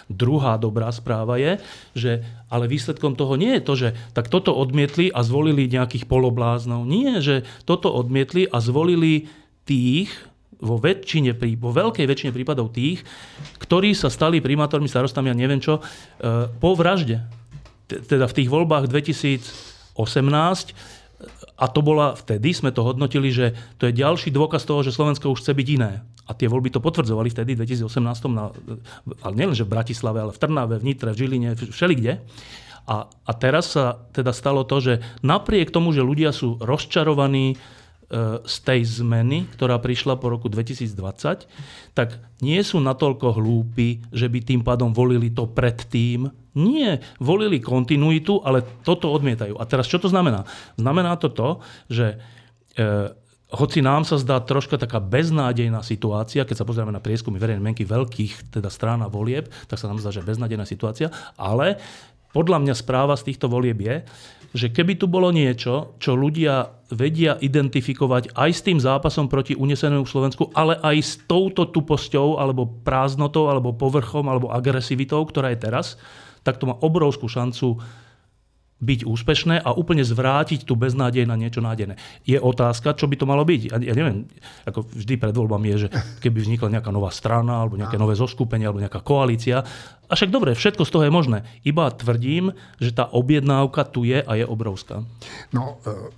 [0.08, 1.60] Druhá dobrá správa je,
[1.92, 6.86] že ale výsledkom toho nie je to, že tak toto odmietli a zvolili nejakých polobláznov.
[6.88, 9.28] Nie, že toto odmietli a zvolili
[9.68, 10.08] tých,
[10.62, 13.04] vo, väčšine, vo veľkej väčšine prípadov tých,
[13.60, 15.82] ktorí sa stali primátormi, starostami a neviem čo, e,
[16.56, 17.20] po vražde.
[17.84, 19.92] Teda v tých voľbách 2018
[21.58, 25.34] a to bola, vtedy sme to hodnotili, že to je ďalší dôkaz toho, že Slovensko
[25.34, 26.06] už chce byť iné.
[26.30, 27.98] A tie voľby to potvrdzovali vtedy, v 2018,
[28.30, 28.54] na,
[29.26, 32.22] ale nielen, že v Bratislave, ale v Trnave, v Nitre, v Žiline, všelikde.
[32.88, 37.58] A, a teraz sa teda stalo to, že napriek tomu, že ľudia sú rozčarovaní,
[38.48, 41.44] z tej zmeny, ktorá prišla po roku 2020,
[41.92, 42.08] tak
[42.40, 46.32] nie sú natoľko hlúpi, že by tým pádom volili to predtým.
[46.56, 49.60] Nie, volili kontinuitu, ale toto odmietajú.
[49.60, 50.48] A teraz čo to znamená?
[50.80, 51.60] Znamená to to,
[51.92, 52.16] že
[52.80, 53.12] e,
[53.52, 57.84] hoci nám sa zdá troška taká beznádejná situácia, keď sa pozrieme na prieskumy verejnej menky
[57.84, 61.76] veľkých teda strán a volieb, tak sa nám zdá, že beznádejná situácia, ale
[62.32, 64.04] podľa mňa správa z týchto volieb je,
[64.56, 70.08] že keby tu bolo niečo, čo ľudia vedia identifikovať aj s tým zápasom proti unesenému
[70.08, 76.00] Slovensku, ale aj s touto tuposťou, alebo prázdnotou, alebo povrchom, alebo agresivitou, ktorá je teraz,
[76.40, 77.76] tak to má obrovskú šancu
[78.78, 81.98] byť úspešné a úplne zvrátiť tú beznádej na niečo nádejné.
[82.22, 83.74] Je otázka, čo by to malo byť.
[83.74, 84.30] Ja, ja neviem,
[84.70, 85.88] ako vždy pred voľbami je, že
[86.22, 89.66] keby vznikla nejaká nová strana, alebo nejaké nové zoskupenie, alebo nejaká koalícia.
[90.06, 91.38] A však dobre, všetko z toho je možné.
[91.66, 95.02] Iba tvrdím, že tá objednávka tu je a je obrovská.
[95.50, 96.14] No, e,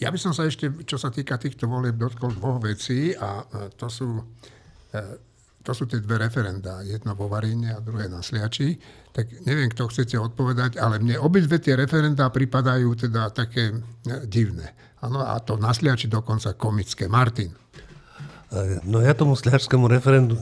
[0.00, 3.68] ja by som sa ešte, čo sa týka týchto volieb, dotkol dvoch vecí a e,
[3.76, 5.27] to sú e,
[5.68, 8.80] to sú tie dve referenda, jedno vo Varíne a druhé na Sliači,
[9.12, 13.76] tak neviem, kto chcete odpovedať, ale mne obidve tie referenda pripadajú teda také
[14.24, 14.72] divné.
[15.04, 17.04] Ano, a to na Sliači dokonca komické.
[17.04, 17.52] Martin.
[17.52, 20.40] E, no ja tomu sliačskému referendu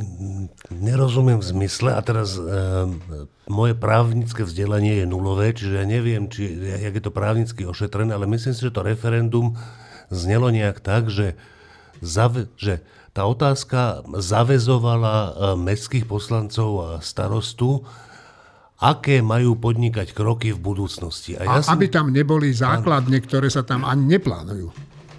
[0.70, 2.46] nerozumiem v zmysle a teraz e,
[3.50, 6.54] moje právnické vzdelanie je nulové, čiže ja neviem, či,
[6.86, 9.58] jak je to právnicky ošetrené, ale myslím si, že to referendum
[10.06, 11.34] znelo nejak tak, že,
[11.98, 12.78] zave, že
[13.16, 17.80] tá otázka zavezovala e, mestských poslancov a starostu,
[18.76, 21.40] aké majú podnikať kroky v budúcnosti.
[21.40, 21.80] A, ja a som...
[21.80, 24.68] aby tam neboli základne, ktoré sa tam ani neplánujú.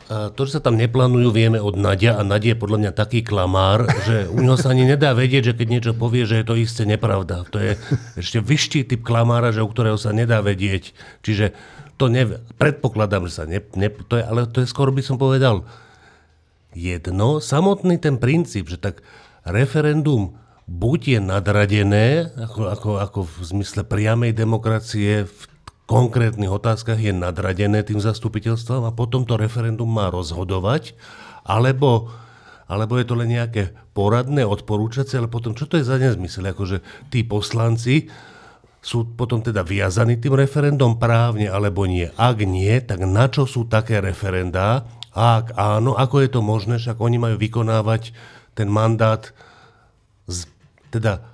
[0.07, 3.25] A to, že sa tam neplánujú, vieme od Nadia a Nadia je podľa mňa taký
[3.25, 6.55] klamár, že u neho sa ani nedá vedieť, že keď niečo povie, že je to
[6.55, 7.43] isté nepravda.
[7.51, 7.75] To je
[8.15, 10.95] ešte vyšší typ klamára, že u ktorého sa nedá vedieť.
[11.27, 11.51] Čiže
[11.99, 15.19] to ne, predpokladám, že sa ne, ne, to je, ale to je skoro by som
[15.19, 15.67] povedal,
[16.77, 17.41] jedno.
[17.41, 19.01] Samotný ten princíp, že tak
[19.41, 20.37] referendum
[20.69, 25.41] buď je nadradené, ako, ako, ako v zmysle priamej demokracie v
[25.87, 30.93] konkrétnych otázkach je nadradené tým zastupiteľstvom a potom to referendum má rozhodovať,
[31.47, 32.11] alebo,
[32.67, 36.51] alebo je to len nejaké poradné, odporúčacie, ale potom čo to je za nezmysel?
[36.51, 38.11] Akože tí poslanci
[38.83, 42.11] sú potom teda viazaní tým referendum právne alebo nie.
[42.19, 44.83] Ak nie, tak na čo sú také referendá,
[45.17, 48.13] a ak áno, ako je to možné, však oni majú vykonávať
[48.53, 49.33] ten mandát
[50.29, 50.45] z,
[50.93, 51.25] teda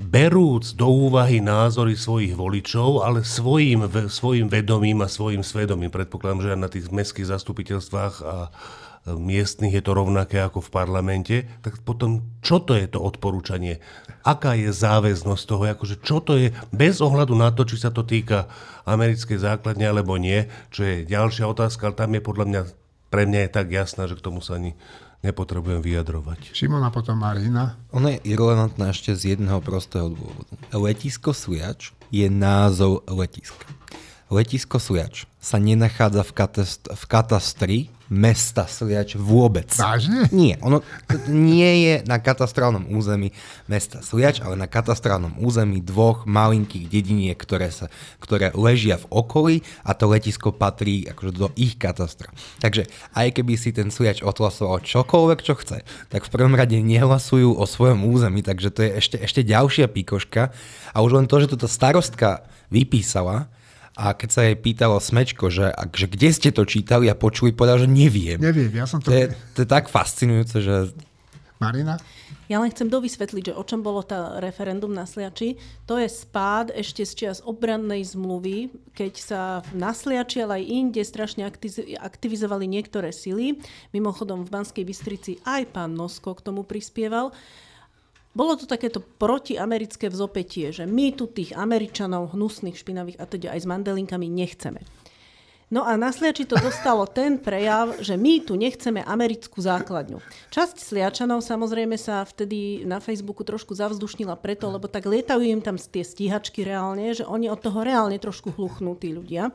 [0.00, 5.92] berúc do úvahy názory svojich voličov, ale svojim, svojim vedomím a svojim svedomím.
[5.92, 8.36] Predpokladám, že na tých mestských zastupiteľstvách a
[9.02, 13.82] miestnych je to rovnaké ako v parlamente, tak potom čo to je to odporúčanie?
[14.22, 15.62] Aká je záväznosť toho?
[15.66, 16.54] Akože čo to je?
[16.70, 18.46] Bez ohľadu na to, či sa to týka
[18.86, 22.62] americkej základne alebo nie, čo je ďalšia otázka, ale tam je podľa mňa,
[23.10, 24.78] pre mňa je tak jasná, že k tomu sa ani
[25.22, 26.50] nepotrebujem vyjadrovať.
[26.52, 27.78] Šimona potom Marina.
[27.94, 30.52] Ono je irrelevantné ešte z jedného prostého dôvodu.
[30.74, 33.64] Letisko Sujač je názov letiska.
[34.32, 37.78] Letisko Sujač sa nenachádza v, katast- v katastri
[38.12, 39.68] mesta Sliač vôbec.
[39.72, 40.28] Vážne?
[40.32, 40.84] Nie, ono
[41.28, 43.32] nie je na katastrálnom území
[43.68, 47.88] mesta Sliač, ale na katastrálnom území dvoch malinkých dediniek, ktoré, sa,
[48.20, 52.32] ktoré ležia v okolí a to letisko patrí akože do ich katastra.
[52.60, 57.56] Takže aj keby si ten Sliač odhlasoval čokoľvek, čo chce, tak v prvom rade nehlasujú
[57.56, 60.52] o svojom území, takže to je ešte, ešte ďalšia píkoška.
[60.92, 63.48] A už len to, že toto starostka vypísala,
[63.92, 67.84] a keď sa jej pýtalo Smečko, že, že kde ste to čítali a počuli, povedal,
[67.84, 68.40] že neviem.
[68.40, 69.12] Neviem, ja som to...
[69.12, 70.96] To je, to je tak fascinujúce, že...
[71.60, 72.00] Marina?
[72.50, 75.56] Ja len chcem dovysvetliť, že o čom bolo tá referendum na Sliači.
[75.88, 79.40] To je spád ešte z čias obrannej zmluvy, keď sa
[79.72, 81.48] na Sliači, ale aj inde strašne
[81.96, 83.56] aktivizovali niektoré sily.
[83.96, 87.32] Mimochodom v Banskej Bystrici aj pán Nosko k tomu prispieval.
[88.32, 93.60] Bolo to takéto protiamerické vzopetie, že my tu tých Američanov hnusných, špinavých a teda aj
[93.60, 94.80] s mandelinkami nechceme.
[95.72, 100.20] No a na Sliači to dostalo ten prejav, že my tu nechceme americkú základňu.
[100.52, 105.80] Časť Sliačanov samozrejme sa vtedy na Facebooku trošku zavzdušnila preto, lebo tak lietajú im tam
[105.80, 109.48] tie stíhačky reálne, že oni od toho reálne trošku hluchnú tí ľudia.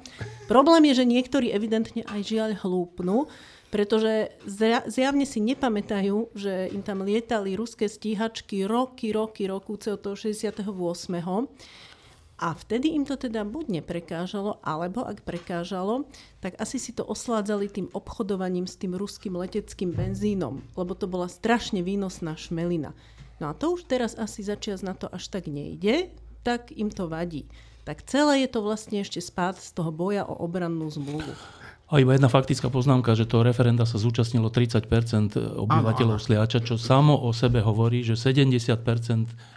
[0.49, 3.29] Problém je, že niektorí evidentne aj žiaľ hlúpnu,
[3.69, 4.33] pretože
[4.89, 10.65] zjavne si nepamätajú, že im tam lietali ruské stíhačky roky, roky, rokúce od toho 68.
[12.37, 16.05] A vtedy im to teda buď neprekážalo, alebo ak prekážalo,
[16.37, 21.25] tak asi si to osládzali tým obchodovaním s tým ruským leteckým benzínom, lebo to bola
[21.25, 22.93] strašne výnosná šmelina.
[23.41, 26.13] No a to už teraz asi začias na to až tak nejde,
[26.45, 27.49] tak im to vadí.
[27.89, 31.33] Tak celé je to vlastne ešte spád z toho boja o obrannú zmluvu.
[31.87, 37.15] A iba jedna faktická poznámka, že to referenda sa zúčastnilo 30% obyvateľov Sliača, čo samo
[37.15, 38.75] o sebe hovorí, že 70%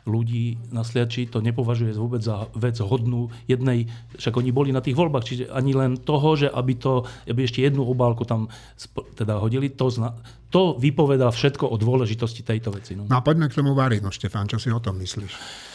[0.06, 4.94] ľudí na Sliači to nepovažuje vôbec za vec hodnú jednej, však oni boli na tých
[4.94, 8.46] voľbách, čiže ani len toho, že aby, to, aby ešte jednu obálku tam
[9.18, 10.14] teda hodili, to, zna,
[10.54, 12.94] to vypovedá všetko o dôležitosti tejto veci.
[12.94, 13.10] No.
[13.10, 15.66] no a poďme k tomu Varinu, Štefán, čo si o tom myslíš?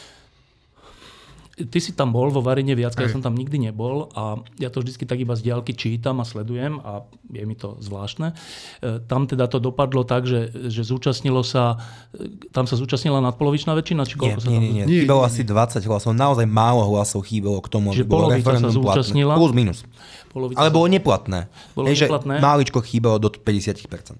[1.57, 4.23] Ty si tam bol vo Varine viac, ja som tam nikdy nebol a
[4.55, 8.35] ja to vždycky tak iba z diaľky čítam a sledujem a je mi to zvláštne.
[8.77, 11.79] E, Tam teda to dopadlo tak, že, že zúčastnilo sa,
[12.11, 14.61] e, tam sa zúčastnila nadpolovičná väčšina, či Nie, koľko sa nie, tam...
[14.61, 14.83] nie, nie.
[14.83, 18.21] Nie, Chýbalo nie, asi 20 hlasov, naozaj málo hlasov chýbalo k tomu, Čiže aby bolo
[18.25, 18.83] polovica sa referendum platné.
[18.91, 19.33] zúčastnila?
[19.33, 19.79] Plus minus.
[20.27, 21.39] Polovica Ale sa- bolo neplatné.
[21.71, 22.35] Bolo Hej, že neplatné?
[22.37, 24.19] máličko chýbalo do 50%.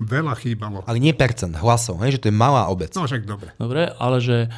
[0.00, 0.80] Veľa chýbalo.
[0.82, 2.88] Ale nie percent hlasov, hej, že to je malá obec.
[2.94, 3.52] No však dobre.
[3.54, 4.48] Dobre, ale že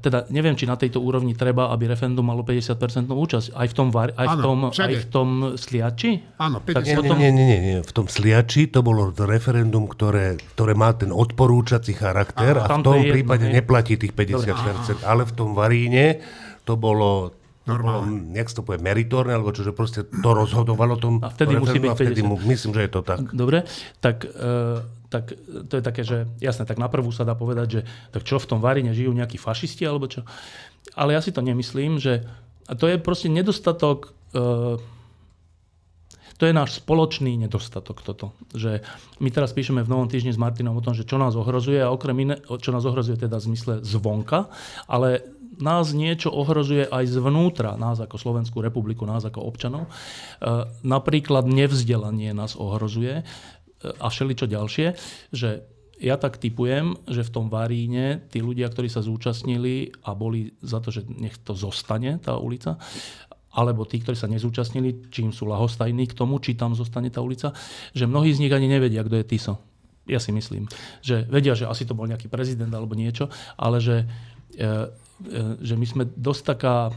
[0.00, 3.46] teda neviem, či na tejto úrovni treba, aby referendum malo 50% účasť.
[3.52, 4.88] Aj v tom, var, aj v Áno, tom, všade.
[4.88, 6.10] aj v tom sliači?
[6.40, 6.88] Áno, Tak 50.
[6.88, 7.76] Nie, potom- nie, nie, nie, nie.
[7.84, 12.80] V tom Sliači to bolo to referendum, ktoré, ktoré má ten odporúčací charakter a, tam
[12.80, 13.54] v to tom jedno, prípade hej.
[13.60, 16.24] neplatí tých 50%, ale v tom Varíne
[16.64, 17.36] to bolo
[17.68, 18.24] Normálne.
[18.24, 21.76] Bolo, jak to povie, meritorné, alebo čo, že proste to rozhodovalo tom A vtedy musí
[21.76, 22.28] byť a vtedy 50.
[22.32, 23.18] mu, myslím, že je to tak.
[23.28, 23.68] Dobre,
[24.00, 25.32] tak, e, tak
[25.68, 27.80] to je také, že jasné, tak na prvú sa dá povedať, že
[28.12, 30.28] tak čo v tom Varine žijú nejakí fašisti alebo čo.
[30.92, 32.28] Ale ja si to nemyslím, že
[32.68, 34.76] a to je proste nedostatok e,
[36.38, 38.30] to je náš spoločný nedostatok toto.
[38.54, 38.86] Že
[39.18, 41.90] my teraz píšeme v Novom týždni s Martinom o tom, že čo nás ohrozuje a
[41.90, 44.46] okrem iné, čo nás ohrozuje teda v zmysle zvonka,
[44.86, 45.26] ale
[45.58, 49.90] nás niečo ohrozuje aj zvnútra, nás ako Slovenskú republiku, nás ako občanov.
[49.90, 49.90] E,
[50.86, 53.24] napríklad nevzdelanie nás ohrozuje e,
[53.82, 54.86] a všeličo ďalšie,
[55.30, 55.62] že
[55.98, 60.78] ja tak typujem, že v tom Varíne tí ľudia, ktorí sa zúčastnili a boli za
[60.78, 62.78] to, že nech to zostane, tá ulica,
[63.50, 67.50] alebo tí, ktorí sa nezúčastnili, čím sú lahostajní k tomu, či tam zostane tá ulica,
[67.90, 69.54] že mnohí z nich ani nevedia, kto je Tiso.
[70.06, 70.70] Ja si myslím.
[71.02, 74.06] Že vedia, že asi to bol nejaký prezident alebo niečo, ale že,
[74.56, 76.94] e, e, že my sme dosť taká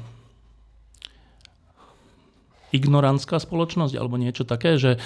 [2.71, 4.99] ignorantská spoločnosť alebo niečo také, že e,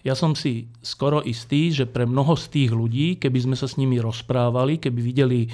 [0.00, 3.76] ja som si skoro istý, že pre mnoho z tých ľudí, keby sme sa s
[3.76, 5.48] nimi rozprávali, keby videli e,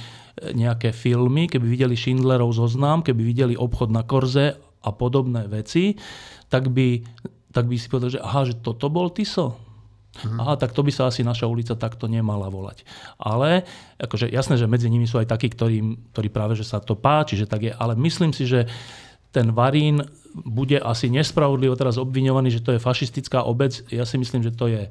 [0.55, 4.55] nejaké filmy, keby videli Schindlerov zoznam, keby videli obchod na Korze
[4.87, 5.99] a podobné veci,
[6.47, 7.03] tak by,
[7.51, 9.67] tak by si povedal, že aha, že toto bol Tiso.
[10.17, 12.89] Aha, tak to by sa asi naša ulica takto nemala volať.
[13.21, 13.69] Ale,
[14.01, 15.85] akože jasné, že medzi nimi sú aj takí, ktorí,
[16.17, 18.65] ktorí práve, že sa to páči, že tak je, ale myslím si, že
[19.37, 20.01] ten Varín
[20.33, 23.85] bude asi nespravodlivo teraz obviňovaný, že to je fašistická obec.
[23.93, 24.89] Ja si myslím, že to je,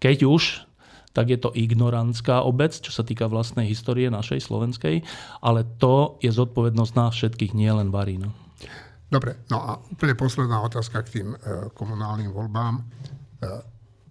[0.00, 0.64] keď už,
[1.12, 5.04] tak je to ignorantská obec, čo sa týka vlastnej histórie našej slovenskej,
[5.44, 8.32] ale to je zodpovednosť nás všetkých, nie len Varín.
[9.12, 12.80] Dobre, no a úplne posledná otázka k tým e, komunálnym voľbám.
[12.80, 12.82] E,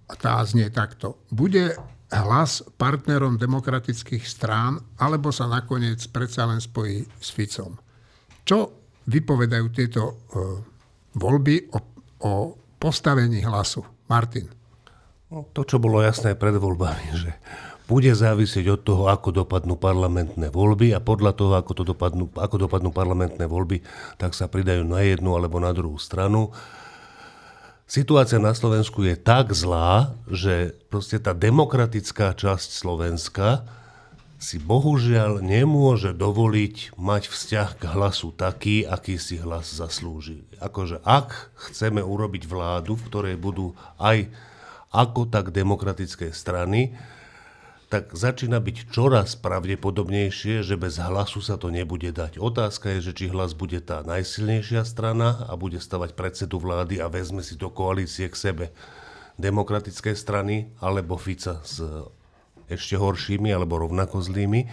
[0.05, 1.25] a tá znie takto.
[1.33, 1.73] Bude
[2.13, 7.81] hlas partnerom demokratických strán, alebo sa nakoniec predsa len spojí s Ficom?
[8.45, 10.13] Čo vypovedajú tieto e,
[11.17, 11.79] voľby o,
[12.23, 12.31] o
[12.79, 13.83] postavení hlasu?
[14.11, 14.45] Martin.
[15.33, 17.31] No, to, čo bolo jasné pred voľbami, že
[17.89, 22.69] bude závisieť od toho, ako dopadnú parlamentné voľby a podľa toho, ako, to dopadnú, ako
[22.69, 23.83] dopadnú parlamentné voľby,
[24.15, 26.53] tak sa pridajú na jednu alebo na druhú stranu.
[27.83, 33.67] Situácia na Slovensku je tak zlá, že proste tá demokratická časť Slovenska
[34.43, 40.43] si bohužiaľ nemôže dovoliť mať vzťah k hlasu taký, aký si hlas zaslúži.
[40.59, 44.27] Akože ak chceme urobiť vládu, v ktorej budú aj
[44.91, 46.91] ako tak demokratické strany,
[47.87, 52.35] tak začína byť čoraz pravdepodobnejšie, že bez hlasu sa to nebude dať.
[52.35, 57.07] Otázka je, že či hlas bude tá najsilnejšia strana a bude stavať predsedu vlády a
[57.07, 58.65] vezme si do koalície k sebe
[59.39, 61.79] demokratické strany, alebo Fica s
[62.71, 64.67] ešte horšími alebo rovnako zlými.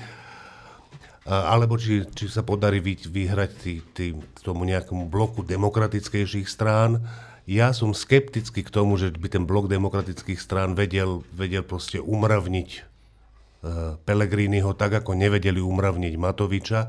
[1.31, 4.07] Alebo či, či sa podarí vy, vyhrať tý, tý,
[4.41, 7.07] tomu nejakému bloku demokratickejších strán.
[7.45, 12.69] Ja som skeptický k tomu, že by ten blok demokratických strán vedel, vedel proste umravniť
[12.73, 16.81] uh, Pelegriniho tak, ako nevedeli umravniť Matoviča.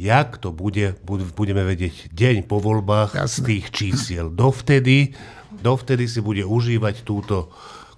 [0.00, 3.44] Jak to bude, bud- budeme vedieť deň po voľbách z Jasné.
[3.46, 4.26] tých čísiel.
[4.32, 5.12] Dovtedy,
[5.60, 7.52] dovtedy si bude užívať túto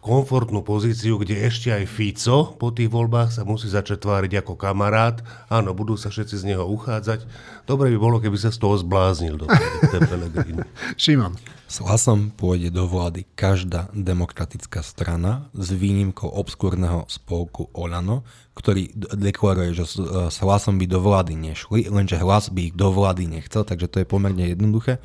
[0.05, 5.24] komfortnú pozíciu, kde ešte aj Fico po tých voľbách sa musí začať tváriť ako kamarát.
[5.48, 7.24] Áno, budú sa všetci z neho uchádzať.
[7.64, 9.48] Dobre by bolo, keby sa z toho zbláznil do
[9.88, 10.61] ten Pellegrini.
[11.00, 11.40] Šimon.
[11.64, 19.72] S hlasom pôjde do vlády každá demokratická strana s výnimkou obskúrneho spolku Olano, ktorý deklaruje,
[19.72, 23.24] že s, e, s hlasom by do vlády nešli, lenže hlas by ich do vlády
[23.24, 25.00] nechcel, takže to je pomerne jednoduché.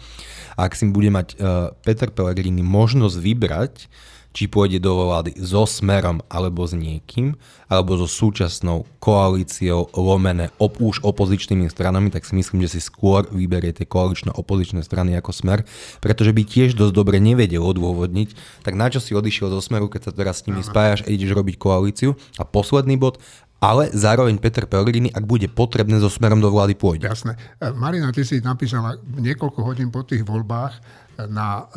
[0.60, 3.88] A ak si bude mať uh, Peter Pellegrini možnosť vybrať,
[4.40, 7.36] či pôjde do vlády so Smerom alebo s niekým,
[7.68, 13.28] alebo so súčasnou koalíciou lomené op, už opozičnými stranami, tak si myslím, že si skôr
[13.28, 15.68] vyberie tie koalično-opozičné strany ako Smer,
[16.00, 20.08] pretože by tiež dosť dobre nevedel odôvodniť, tak na čo si odišiel zo Smeru, keď
[20.08, 22.16] sa teraz s nimi spájaš a ideš robiť koalíciu.
[22.40, 23.20] A posledný bod,
[23.60, 27.12] ale zároveň Peter Pellegrini, ak bude potrebné, so smerom do vlády pôjde.
[27.12, 27.36] Jasné.
[27.76, 30.80] Marina, ty si napísala niekoľko hodín po tých voľbách
[31.28, 31.68] na,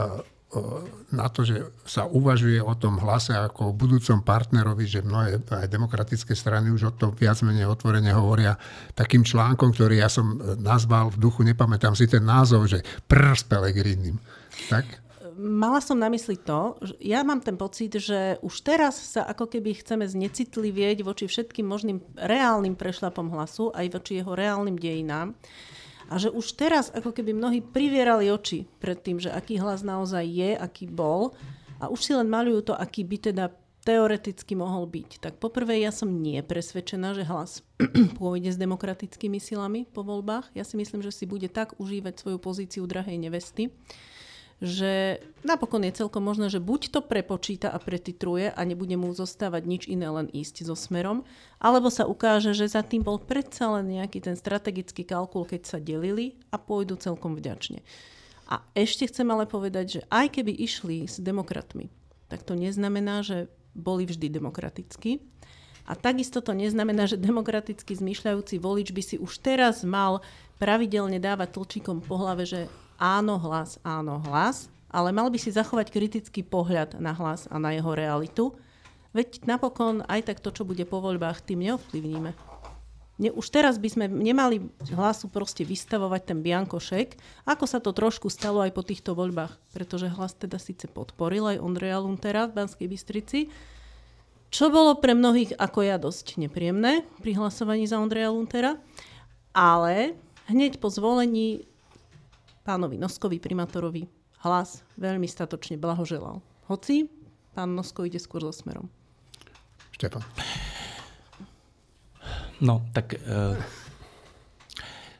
[1.12, 5.68] na to, že sa uvažuje o tom hlase ako o budúcom partnerovi, že mnohé aj
[5.68, 8.61] demokratické strany už o tom viac menej otvorene hovoria
[8.92, 13.48] takým článkom, ktorý ja som nazval v duchu, nepamätám si ten názov, že prr s
[13.48, 14.20] Pelegrinim.
[14.68, 15.03] Tak?
[15.36, 19.48] mala som na mysli to, že ja mám ten pocit, že už teraz sa ako
[19.48, 25.32] keby chceme znecitlivieť voči všetkým možným reálnym prešlapom hlasu, aj voči jeho reálnym dejinám.
[26.12, 30.20] A že už teraz ako keby mnohí privierali oči pred tým, že aký hlas naozaj
[30.28, 31.32] je, aký bol
[31.80, 33.48] a už si len malujú to, aký by teda
[33.82, 35.24] teoreticky mohol byť.
[35.24, 37.64] Tak poprvé ja som nie presvedčená, že hlas
[38.20, 40.52] pôjde s demokratickými silami po voľbách.
[40.52, 43.72] Ja si myslím, že si bude tak užívať svoju pozíciu drahej nevesty,
[44.62, 49.62] že napokon je celkom možné, že buď to prepočíta a pretitruje a nebude mu zostávať
[49.66, 51.26] nič iné, len ísť so smerom,
[51.58, 55.78] alebo sa ukáže, že za tým bol predsa len nejaký ten strategický kalkul, keď sa
[55.82, 57.82] delili a pôjdu celkom vďačne.
[58.46, 61.90] A ešte chcem ale povedať, že aj keby išli s demokratmi,
[62.30, 65.18] tak to neznamená, že boli vždy demokratickí.
[65.82, 70.22] A takisto to neznamená, že demokraticky zmýšľajúci volič by si už teraz mal
[70.62, 72.70] pravidelne dávať tlčíkom po hlave, že
[73.03, 77.74] áno hlas, áno hlas, ale mal by si zachovať kritický pohľad na hlas a na
[77.74, 78.55] jeho realitu.
[79.11, 82.30] Veď napokon aj tak to, čo bude po voľbách, tým neovplyvníme.
[83.20, 88.32] Ne, už teraz by sme nemali hlasu proste vystavovať ten biankošek, ako sa to trošku
[88.32, 92.88] stalo aj po týchto voľbách, pretože hlas teda síce podporil aj Ondreja Luntera v Banskej
[92.88, 93.40] Bystrici,
[94.48, 98.80] čo bolo pre mnohých ako ja dosť nepríjemné pri hlasovaní za Ondreja Luntera,
[99.53, 100.16] ale
[100.48, 101.68] hneď po zvolení
[102.62, 104.06] pánovi Noskovi, primátorovi,
[104.46, 106.42] hlas veľmi statočne blahoželal.
[106.70, 107.10] Hoci
[107.52, 108.88] pán Nosko ide skôr so smerom.
[109.92, 110.24] Štefan.
[112.62, 113.58] No, tak e,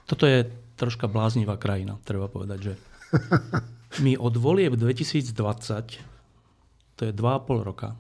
[0.07, 0.47] toto je
[0.79, 2.75] troška bláznivá krajina, treba povedať, že
[4.05, 5.35] my od volieb 2020,
[6.97, 7.99] to je 2,5 roka,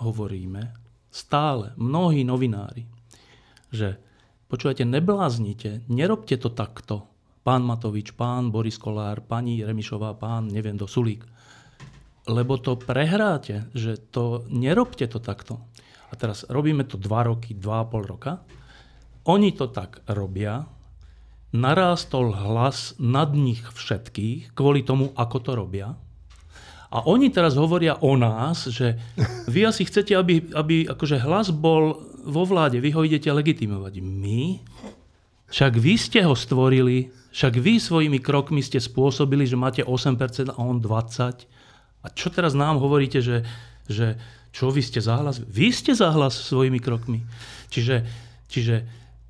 [0.00, 0.72] hovoríme
[1.12, 2.88] stále, mnohí novinári,
[3.68, 4.00] že
[4.48, 7.11] počúvajte, nebláznite, nerobte to takto,
[7.42, 11.26] pán Matovič, pán Boris Kolár, pani Remišová, pán neviem do Sulík.
[12.30, 15.58] Lebo to prehráte, že to nerobte to takto.
[16.10, 18.32] A teraz robíme to 2 roky, 2,5 roka.
[19.26, 20.66] Oni to tak robia,
[21.52, 25.98] narástol hlas nad nich všetkých kvôli tomu, ako to robia.
[26.92, 29.00] A oni teraz hovoria o nás, že
[29.48, 33.98] vy asi chcete, aby, aby akože hlas bol vo vláde, vy ho idete legitimovať.
[34.04, 34.60] My?
[35.52, 40.56] Však vy ste ho stvorili, však vy svojimi krokmi ste spôsobili, že máte 8% a
[40.56, 41.44] on 20%.
[42.02, 43.46] A čo teraz nám hovoríte, že,
[43.86, 44.18] že
[44.50, 45.38] čo vy ste zahlas?
[45.38, 47.22] Vy ste zahlas svojimi krokmi.
[47.70, 48.02] Čiže,
[48.50, 48.88] čiže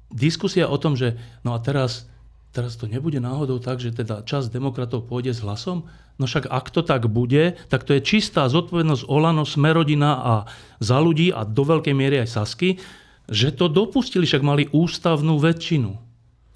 [0.09, 2.09] diskusia o tom, že no a teraz,
[2.55, 5.85] teraz to nebude náhodou tak, že teda čas demokratov pôjde s hlasom,
[6.17, 10.35] no však ak to tak bude, tak to je čistá zodpovednosť Olano, Smerodina a
[10.81, 12.81] za ľudí a do veľkej miery aj Sasky,
[13.29, 16.12] že to dopustili, však mali ústavnú väčšinu.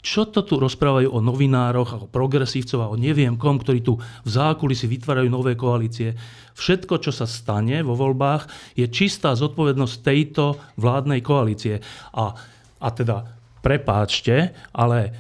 [0.07, 4.29] Čo to tu rozprávajú o novinároch, o progresívcov a o neviem kom, ktorí tu v
[4.31, 6.15] zákulisi vytvárajú nové koalície.
[6.55, 8.47] Všetko, čo sa stane vo voľbách,
[8.79, 11.83] je čistá zodpovednosť tejto vládnej koalície.
[12.15, 12.39] A,
[12.79, 13.27] a teda,
[13.59, 15.11] prepáčte, ale e,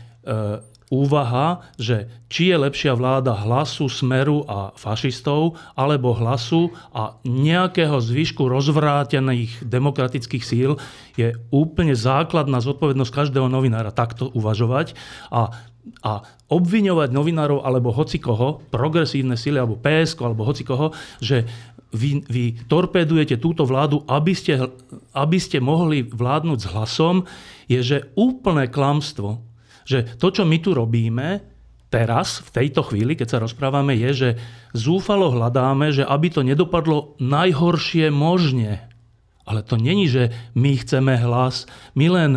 [0.87, 8.47] úvaha, že či je lepšia vláda hlasu, smeru a fašistov, alebo hlasu a nejakého zvyšku
[8.47, 10.79] rozvrátených demokratických síl,
[11.19, 14.95] je úplne základná zodpovednosť každého novinára takto uvažovať
[15.35, 15.51] a,
[16.07, 16.13] a
[16.47, 21.47] obviňovať novinárov alebo hocikoho, progresívne síly alebo PSK alebo hocikoho, že
[21.95, 24.59] vy, vy torpédujete túto vládu, aby ste,
[25.15, 27.17] aby ste mohli vládnuť s hlasom,
[27.71, 29.46] je že úplné klamstvo
[29.87, 31.41] že to, čo my tu robíme
[31.87, 34.31] teraz, v tejto chvíli, keď sa rozprávame, je, že
[34.75, 38.83] zúfalo hľadáme, že aby to nedopadlo najhoršie možne.
[39.47, 41.71] Ale to není, že my chceme hlas.
[41.95, 42.31] My len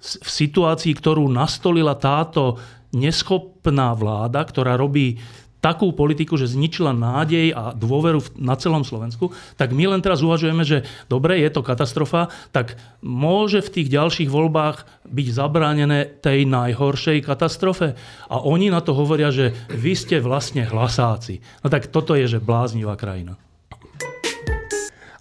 [0.00, 2.56] v situácii, ktorú nastolila táto
[2.96, 5.20] neschopná vláda, ktorá robí
[5.64, 10.60] takú politiku, že zničila nádej a dôveru na celom Slovensku, tak my len teraz uvažujeme,
[10.60, 17.24] že dobre, je to katastrofa, tak môže v tých ďalších voľbách byť zabránené tej najhoršej
[17.24, 17.96] katastrofe.
[18.28, 21.40] A oni na to hovoria, že vy ste vlastne hlasáci.
[21.64, 23.40] No tak toto je, že bláznivá krajina.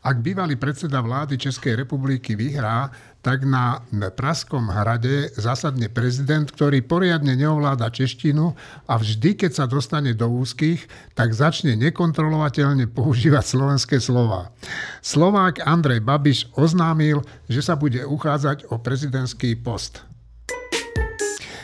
[0.04, 2.92] Ak bývalý predseda vlády Českej republiky vyhrá,
[3.24, 3.80] tak na
[4.12, 8.52] Praskom hrade zasadne prezident, ktorý poriadne neovláda češtinu
[8.84, 14.52] a vždy, keď sa dostane do úzkých, tak začne nekontrolovateľne používať slovenské slova.
[15.00, 20.04] Slovák Andrej Babiš oznámil, že sa bude uchádzať o prezidentský post.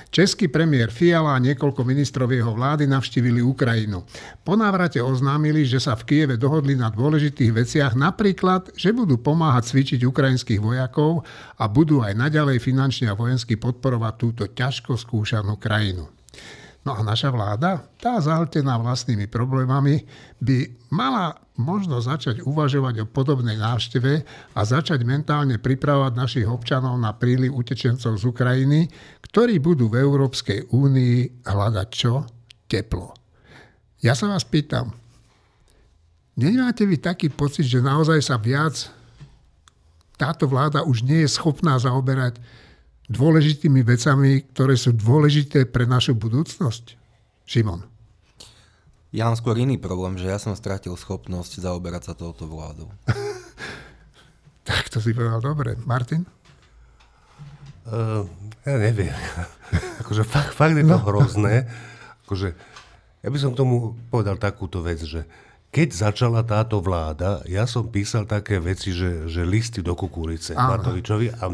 [0.10, 4.02] Český premiér Fiala a niekoľko ministrov jeho vlády navštívili Ukrajinu.
[4.42, 9.70] Po návrate oznámili, že sa v Kieve dohodli na dôležitých veciach, napríklad, že budú pomáhať
[9.70, 11.22] cvičiť ukrajinských vojakov
[11.62, 16.19] a budú aj naďalej finančne a vojensky podporovať túto ťažko skúšanú krajinu.
[16.88, 20.08] No a naša vláda, tá zahltená vlastnými problémami,
[20.40, 24.24] by mala možno začať uvažovať o podobnej návšteve
[24.56, 28.88] a začať mentálne pripravovať našich občanov na príliv utečencov z Ukrajiny,
[29.28, 32.24] ktorí budú v Európskej únii hľadať čo?
[32.72, 33.12] Teplo.
[34.00, 34.96] Ja sa vás pýtam,
[36.40, 38.88] nemáte vy taký pocit, že naozaj sa viac
[40.20, 42.44] táto vláda už nie je schopná zaoberať
[43.10, 46.96] dôležitými vecami, ktoré sú dôležité pre našu budúcnosť?
[47.50, 47.82] Šimon.
[49.10, 52.94] Ja mám skôr iný problém, že ja som stratil schopnosť zaoberať sa touto vládou.
[54.70, 55.74] tak to si povedal dobre.
[55.90, 56.30] Martin?
[57.90, 58.30] Uh,
[58.70, 59.18] ja neviem.
[60.06, 61.02] akože fakt, fakt je to no.
[61.02, 61.66] hrozné.
[62.30, 62.54] Akože,
[63.26, 65.26] ja by som k tomu povedal takúto vec, že
[65.70, 70.78] keď začala táto vláda, ja som písal také veci, že, že listy do kukurice Aha.
[70.78, 71.46] Matovičovi a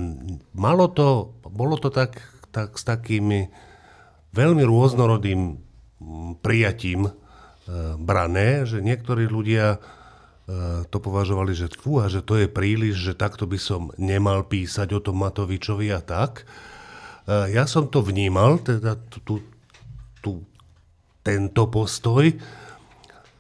[0.55, 2.23] malo to, bolo to tak,
[2.55, 3.51] tak s takými
[4.31, 5.59] veľmi rôznorodým
[6.39, 7.11] prijatím
[7.65, 9.79] E, brané, že niektorí ľudia e,
[10.85, 15.01] to považovali, že fúha, že to je príliš, že takto by som nemal písať o
[15.01, 16.45] tom Matovičovi a tak.
[17.25, 19.41] E, ja som to vnímal, teda tu,
[20.21, 20.45] tu,
[21.25, 22.29] tento postoj,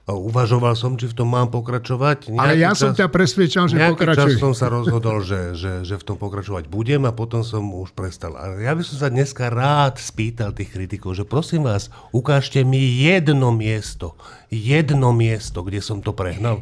[0.05, 2.29] Uvažoval som, či v tom mám pokračovať.
[2.29, 4.37] Nejaký Ale ja čas, som ťa presvedčal, že pokračuj.
[4.37, 7.89] čas som sa rozhodol, že, že, že v tom pokračovať budem a potom som už
[7.97, 8.37] prestal.
[8.37, 13.01] A ja by som sa dneska rád spýtal tých kritikov, že prosím vás, ukážte mi
[13.01, 14.13] jedno miesto,
[14.53, 16.61] jedno miesto, kde som to prehnal.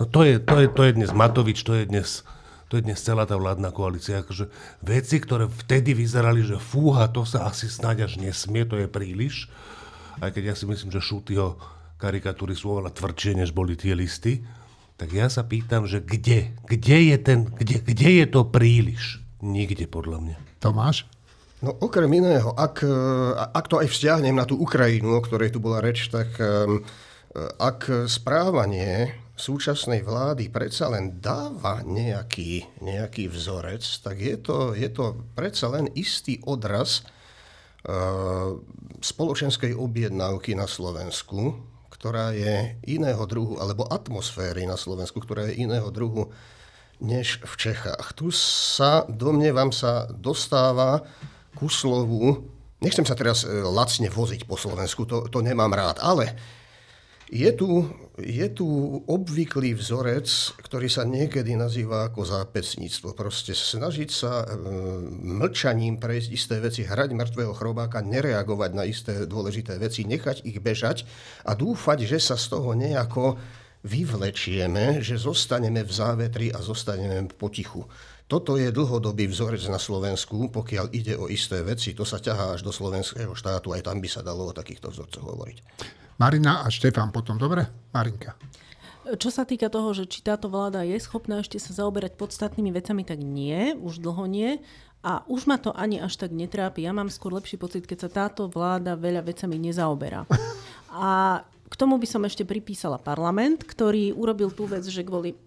[0.00, 2.24] No to je, to je, to je dnes Matovič, to je dnes,
[2.72, 4.24] to je dnes celá tá vládna koalícia.
[4.24, 4.48] Akože
[4.80, 9.52] veci, ktoré vtedy vyzerali, že fúha, to sa asi snáď až nesmie, to je príliš.
[10.24, 11.60] Aj keď ja si myslím, že Šútyho
[11.96, 14.44] karikatúry sú oveľa tvrdšie, než boli tie listy,
[14.96, 16.56] tak ja sa pýtam, že kde?
[16.64, 19.20] Kde je, ten, kde, kde je to príliš?
[19.44, 20.36] Nikde, podľa mňa.
[20.60, 21.04] Tomáš?
[21.60, 22.84] No okrem iného, ak,
[23.52, 26.84] ak to aj vzťahnem na tú Ukrajinu, o ktorej tu bola reč, tak um,
[27.56, 35.20] ak správanie súčasnej vlády predsa len dáva nejaký, nejaký vzorec, tak je to, je to
[35.36, 37.04] predsa len istý odraz
[37.84, 38.56] uh,
[39.00, 41.56] spoločenskej objednávky na Slovensku,
[42.06, 46.30] ktorá je iného druhu, alebo atmosféry na Slovensku, ktorá je iného druhu
[47.02, 48.14] než v Čechách.
[48.14, 51.02] Tu sa, domnievam sa, dostáva
[51.58, 52.46] ku slovu,
[52.78, 56.38] nechcem sa teraz e, lacne voziť po Slovensku, to, to nemám rád, ale
[57.26, 57.90] je tu,
[58.22, 58.66] je tu
[59.10, 60.30] obvyklý vzorec,
[60.62, 63.18] ktorý sa niekedy nazýva ako zápecníctvo.
[63.18, 64.46] Proste snažiť sa e,
[65.26, 71.02] mlčaním prejsť isté veci, hrať mŕtvého chrobáka, nereagovať na isté dôležité veci, nechať ich bežať
[71.42, 73.34] a dúfať, že sa z toho nejako
[73.82, 77.86] vyvlečieme, že zostaneme v závetri a zostaneme potichu.
[78.26, 81.94] Toto je dlhodobý vzorec na Slovensku, pokiaľ ide o isté veci.
[81.94, 85.22] To sa ťahá až do slovenského štátu, aj tam by sa dalo o takýchto vzorcoch
[85.22, 85.58] hovoriť.
[86.16, 87.68] Marina a Štefan potom, dobre?
[87.92, 88.32] Marinka.
[89.06, 93.06] Čo sa týka toho, že či táto vláda je schopná ešte sa zaoberať podstatnými vecami,
[93.06, 94.58] tak nie, už dlho nie.
[95.06, 96.82] A už ma to ani až tak netrápi.
[96.82, 100.26] Ja mám skôr lepší pocit, keď sa táto vláda veľa vecami nezaoberá.
[100.90, 105.38] A k tomu by som ešte pripísala parlament, ktorý urobil tú vec, že kvôli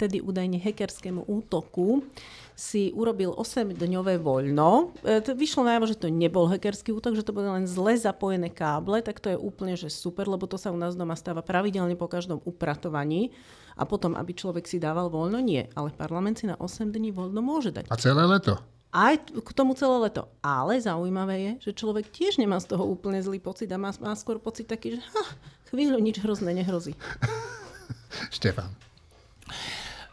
[0.00, 2.08] vtedy údajne hackerskému útoku
[2.56, 4.96] si urobil 8-dňové voľno.
[5.04, 9.04] E, vyšlo najavo, že to nebol hackerský útok, že to boli len zle zapojené káble,
[9.04, 12.08] tak to je úplne že super, lebo to sa u nás doma stáva pravidelne po
[12.08, 13.28] každom upratovaní
[13.76, 15.68] a potom, aby človek si dával voľno, nie.
[15.76, 17.92] Ale parlament si na 8 dní voľno môže dať.
[17.92, 18.56] A celé leto?
[18.90, 20.32] Aj k tomu celé leto.
[20.40, 24.16] Ale zaujímavé je, že človek tiež nemá z toho úplne zlý pocit a má, má
[24.16, 25.24] skôr pocit taký, že ha,
[25.72, 26.96] chvíľu nič hrozné nehrozí.
[28.36, 28.68] Štefan.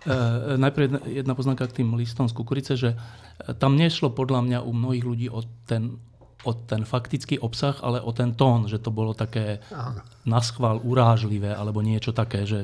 [0.07, 2.97] Uh, najprv jedna, jedna poznámka k tým listom z kukurice, že e,
[3.59, 5.99] tam nešlo podľa mňa u mnohých ľudí o ten,
[6.47, 9.59] o ten faktický obsah, ale o ten tón, že to bolo také
[10.23, 12.63] naschvál urážlivé alebo niečo také, že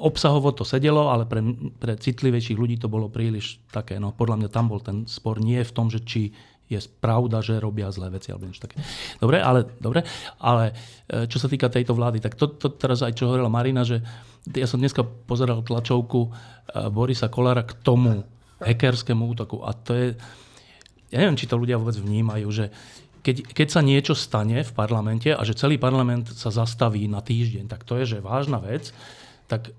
[0.00, 1.44] obsahovo to sedelo, ale pre,
[1.76, 5.60] pre citlivejších ľudí to bolo príliš také, no podľa mňa tam bol ten spor nie
[5.60, 6.32] v tom, že či
[6.72, 8.80] je pravda, že robia zlé veci alebo niečo také.
[9.20, 10.08] Dobre, ale, dobre,
[10.40, 10.72] ale
[11.04, 14.00] e, čo sa týka tejto vlády, tak to, to teraz aj čo hovorila Marina, že
[14.50, 16.30] ja som dneska pozeral tlačovku e,
[16.90, 18.26] Borisa Kolára k tomu
[18.58, 19.62] hackerskému útoku.
[19.62, 20.06] A to je,
[21.14, 22.70] ja neviem, či to ľudia vôbec vnímajú, že
[23.22, 27.70] keď, keď sa niečo stane v parlamente a že celý parlament sa zastaví na týždeň,
[27.70, 28.90] tak to je, že vážna vec,
[29.46, 29.70] tak,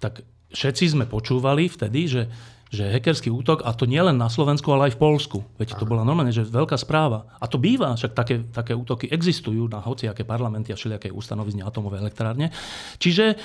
[0.00, 2.22] tak všetci sme počúvali vtedy, že,
[2.66, 5.38] že hackerský útok, a to nie len na Slovensku, ale aj v Polsku.
[5.54, 7.30] Veď to bola normálne, že veľká správa.
[7.38, 12.02] A to býva, však také, také útoky existujú na hociaké parlamenty a všelijaké ustanovizne atomové
[12.02, 12.50] elektrárne.
[12.98, 13.36] Čiže e,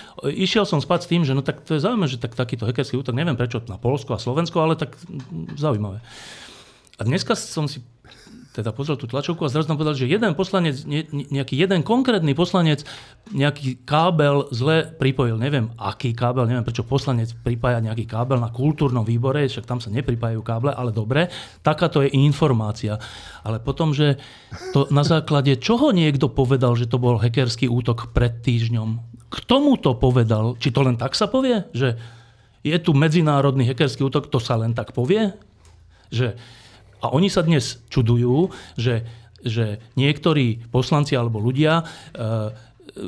[0.41, 2.97] išiel som spať s tým, že no tak to je zaujímavé, že tak, takýto hackerský
[2.97, 4.97] útok, neviem prečo na Polsko a Slovensko, ale tak
[5.53, 6.01] zaujímavé.
[6.97, 7.86] A dneska som si
[8.52, 10.84] teda pozrel tú tlačovku a zrazu nám povedal, že jeden poslanec,
[11.32, 12.84] nejaký jeden konkrétny poslanec
[13.32, 15.39] nejaký kábel zle pripojil.
[15.39, 19.88] Neviem, aký kábel, neviem, prečo poslanec pripája nejaký kábel na kultúrnom výbore, však tam sa
[19.88, 21.32] nepripájajú káble, ale dobre,
[21.64, 22.99] takáto je informácia.
[23.47, 24.20] Ale potom, že
[24.76, 28.99] to na základe čoho niekto povedal, že to bol hackerský útok pred týždňom?
[29.32, 30.60] K tomu to povedal?
[30.60, 31.64] Či to len tak sa povie?
[31.72, 31.95] Že
[32.68, 35.32] je tu medzinárodný hackerský útok, to sa len tak povie?
[36.12, 36.36] Že
[37.02, 39.04] a oni sa dnes čudujú, že,
[39.41, 41.84] že niektorí poslanci alebo ľudia e,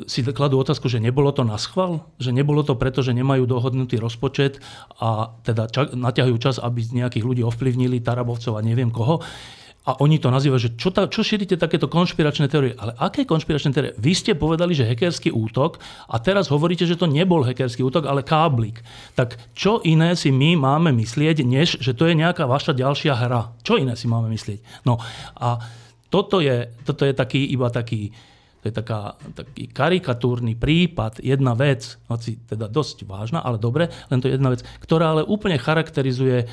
[0.08, 2.08] si kladú otázku, že nebolo to na schval?
[2.18, 4.58] Že nebolo to preto, že nemajú dohodnutý rozpočet
[4.98, 9.20] a teda ča- naťahujú čas, aby nejakých ľudí ovplyvnili, Tarabovcov a neviem koho.
[9.84, 12.72] A oni to nazývajú, že čo, ta, čo šírite takéto konšpiračné teórie?
[12.80, 13.92] Ale aké konšpiračné teórie?
[14.00, 15.76] Vy ste povedali, že hackerský útok
[16.08, 18.80] a teraz hovoríte, že to nebol hackerský útok, ale káblik.
[19.12, 23.52] Tak čo iné si my máme myslieť, než že to je nejaká vaša ďalšia hra?
[23.60, 24.88] Čo iné si máme myslieť?
[24.88, 24.96] No
[25.36, 25.60] a
[26.08, 28.08] toto je, toto je taký, iba taký,
[28.64, 34.16] to je taká, taký karikatúrny prípad, jedna vec, hoci teda dosť vážna, ale dobre, len
[34.24, 36.46] to je jedna vec, ktorá ale úplne charakterizuje e,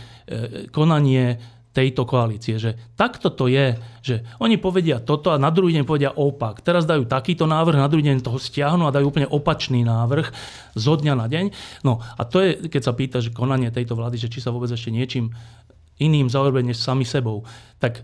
[0.68, 1.40] konanie
[1.72, 6.12] tejto koalície, že takto to je, že oni povedia toto a na druhý deň povedia
[6.12, 6.60] opak.
[6.60, 10.28] Teraz dajú takýto návrh, na druhý deň toho stiahnu a dajú úplne opačný návrh
[10.76, 11.46] zo dňa na deň.
[11.88, 14.68] No a to je, keď sa pýta, že konanie tejto vlády, že či sa vôbec
[14.68, 15.32] ešte niečím
[16.04, 17.48] iným zaoberá než sami sebou,
[17.80, 18.04] tak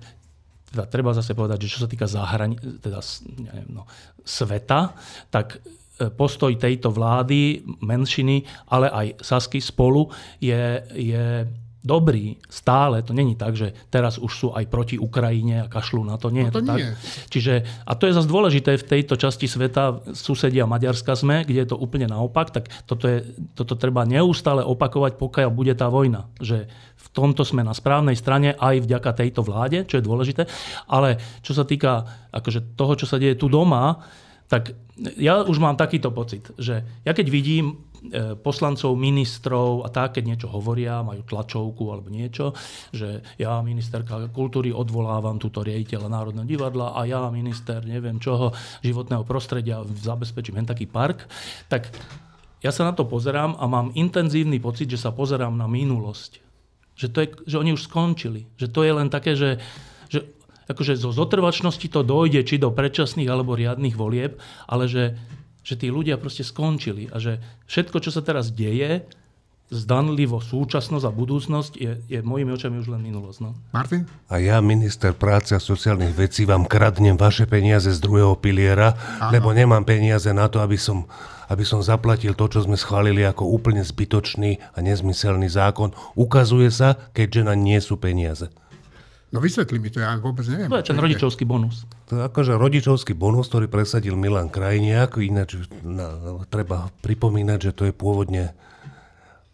[0.71, 2.99] teda treba zase povedať, že čo sa týka zahrani- teda,
[3.39, 3.83] neviem, no,
[4.23, 4.95] sveta,
[5.31, 5.59] tak
[5.99, 10.11] e, postoj tejto vlády, menšiny, ale aj Sasky spolu
[10.43, 11.47] je, je
[11.87, 12.99] dobrý stále.
[13.07, 16.27] To není tak, že teraz už sú aj proti Ukrajine a kašľú na to.
[16.27, 16.91] Nie no to, to nie.
[16.91, 16.99] tak.
[17.31, 17.53] Čiže,
[17.87, 21.79] a to je zase dôležité v tejto časti sveta, susedia Maďarska sme, kde je to
[21.79, 23.23] úplne naopak, tak toto, je,
[23.55, 26.27] toto treba neustále opakovať, pokiaľ bude tá vojna.
[26.43, 26.67] Že
[26.97, 30.43] v tomto sme na správnej strane aj vďaka tejto vláde, čo je dôležité.
[30.91, 32.03] Ale čo sa týka
[32.35, 34.03] akože toho, čo sa deje tu doma,
[34.47, 34.75] tak
[35.19, 37.85] ja už mám takýto pocit, že ja keď vidím
[38.41, 42.53] poslancov, ministrov a tak, keď niečo hovoria, majú tlačovku alebo niečo,
[42.93, 48.53] že ja, ministerka kultúry, odvolávam túto riaditeľa Národného divadla a ja, minister, neviem čoho,
[48.85, 51.25] životného prostredia, zabezpečím hen taký park,
[51.67, 51.89] tak
[52.61, 56.41] ja sa na to pozerám a mám intenzívny pocit, že sa pozerám na minulosť.
[56.97, 58.49] Že, to je, že oni už skončili.
[58.57, 59.61] Že to je len také, že,
[60.09, 60.25] že
[60.65, 65.15] akože zo zotrvačnosti to dojde či do predčasných alebo riadnych volieb, ale že
[65.67, 69.03] že tí ľudia proste skončili a že všetko, čo sa teraz deje,
[69.67, 73.39] zdanlivo súčasnosť a budúcnosť je, je mojimi očami už len minulosť.
[73.43, 73.51] No.
[73.75, 74.07] Martin?
[74.31, 79.35] A ja, minister práce a sociálnych vecí, vám kradnem vaše peniaze z druhého piliera, Aha.
[79.35, 81.03] lebo nemám peniaze na to, aby som,
[81.51, 85.91] aby som zaplatil to, čo sme schválili ako úplne zbytočný a nezmyselný zákon.
[86.15, 88.47] Ukazuje sa, keďže na nie sú peniaze.
[89.35, 90.71] No vysvetli mi to, ja vôbec neviem.
[90.71, 91.83] To je ten rodičovský bonus.
[92.07, 95.19] To je akože rodičovský bonus, ktorý presadil Milan Krajniak.
[95.19, 98.55] Ináč na, treba pripomínať, že to je pôvodne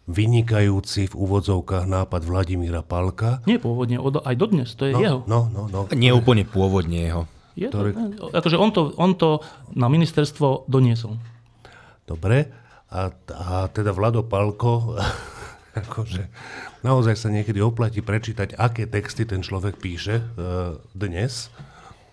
[0.05, 3.41] vynikajúci v úvodzovkách nápad Vladimíra Palka.
[3.49, 5.19] Nie pôvodne, aj dodnes, to je no, jeho.
[5.25, 5.79] No, no, no.
[5.95, 7.23] Nie úplne pôvodne jeho.
[7.57, 7.89] Je to,
[8.33, 9.41] akože on to, on to
[9.73, 11.17] na ministerstvo doniesol.
[12.05, 12.49] Dobre,
[12.93, 14.97] a, a teda Vlado Palko
[15.81, 16.29] akože
[16.85, 20.23] naozaj sa niekedy oplatí prečítať, aké texty ten človek píše e,
[20.93, 21.49] dnes,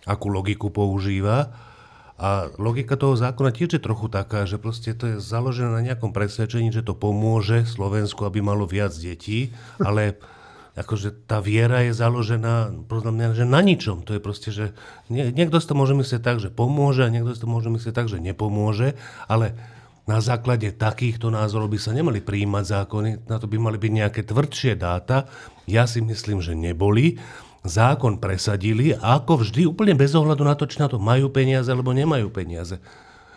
[0.09, 1.53] akú logiku používa.
[2.21, 6.13] A logika toho zákona tiež je trochu taká, že proste to je založené na nejakom
[6.13, 10.21] presvedčení, že to pomôže Slovensku, aby malo viac detí, ale
[10.77, 14.05] akože tá viera je založená podľa mňa, že na ničom.
[14.05, 14.77] To je proste, že
[15.09, 17.95] nie, niekto si to môže myslieť tak, že pomôže a niekto si to môže myslieť
[17.97, 19.57] tak, že nepomôže, ale
[20.05, 24.21] na základe takýchto názorov by sa nemali prijímať zákony, na to by mali byť nejaké
[24.27, 25.31] tvrdšie dáta.
[25.71, 27.17] Ja si myslím, že neboli.
[27.61, 31.69] Zákon presadili a ako vždy úplne bez ohľadu na to, či na to majú peniaze
[31.69, 32.81] alebo nemajú peniaze.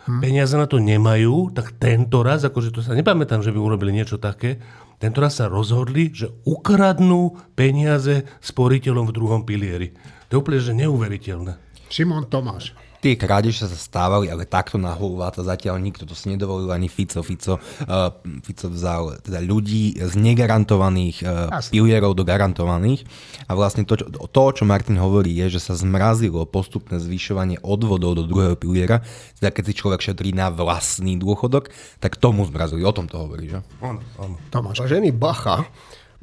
[0.08, 0.20] Hm.
[0.20, 4.20] Peniaze na to nemajú, tak tento raz, akože to sa nepamätám, že by urobili niečo
[4.20, 4.60] také,
[5.00, 9.92] tento raz sa rozhodli, že ukradnú peniaze sporiteľom v druhom pilieri.
[10.32, 11.54] To je úplne že neuveriteľné.
[11.92, 12.72] Šimon Tomáš.
[13.04, 16.08] Tie krádeže sa stávali, ale takto na to zatiaľ nikto.
[16.08, 17.20] To si nedovolil ani Fico.
[17.20, 18.16] Fico, uh,
[18.48, 23.04] Fico vzal teda ľudí z negarantovaných uh, pilierov do garantovaných.
[23.52, 28.16] A vlastne to, čo, to, čo Martin hovorí, je, že sa zmrazilo postupné zvyšovanie odvodov
[28.16, 29.04] do druhého piliera.
[29.36, 32.88] Teda keď si človek šetrí na vlastný dôchodok, tak tomu zmrazili.
[32.88, 33.60] O tom to hovorí, že?
[33.84, 34.40] Áno, áno.
[34.48, 34.80] Tomáš.
[34.80, 35.68] Vážený Bacha,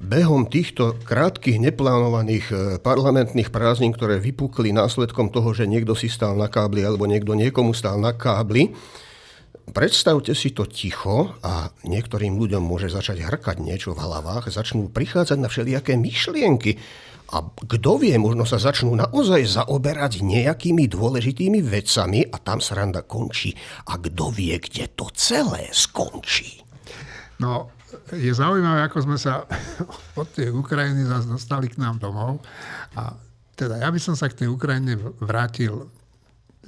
[0.00, 6.40] behom týchto krátkých neplánovaných e, parlamentných prázdnin, ktoré vypukli následkom toho, že niekto si stál
[6.40, 8.72] na kábli alebo niekto niekomu stál na kábli,
[9.76, 15.38] predstavte si to ticho a niektorým ľuďom môže začať hrkať niečo v hlavách, začnú prichádzať
[15.38, 16.80] na všelijaké myšlienky
[17.30, 23.54] a kto vie, možno sa začnú naozaj zaoberať nejakými dôležitými vecami a tam sranda končí.
[23.86, 26.66] A kto vie, kde to celé skončí.
[27.38, 27.70] No,
[28.14, 29.44] je zaujímavé, ako sme sa
[30.20, 32.42] od tej Ukrajiny zase dostali k nám domov.
[32.94, 33.14] A
[33.54, 35.90] teda ja by som sa k tej Ukrajine vrátil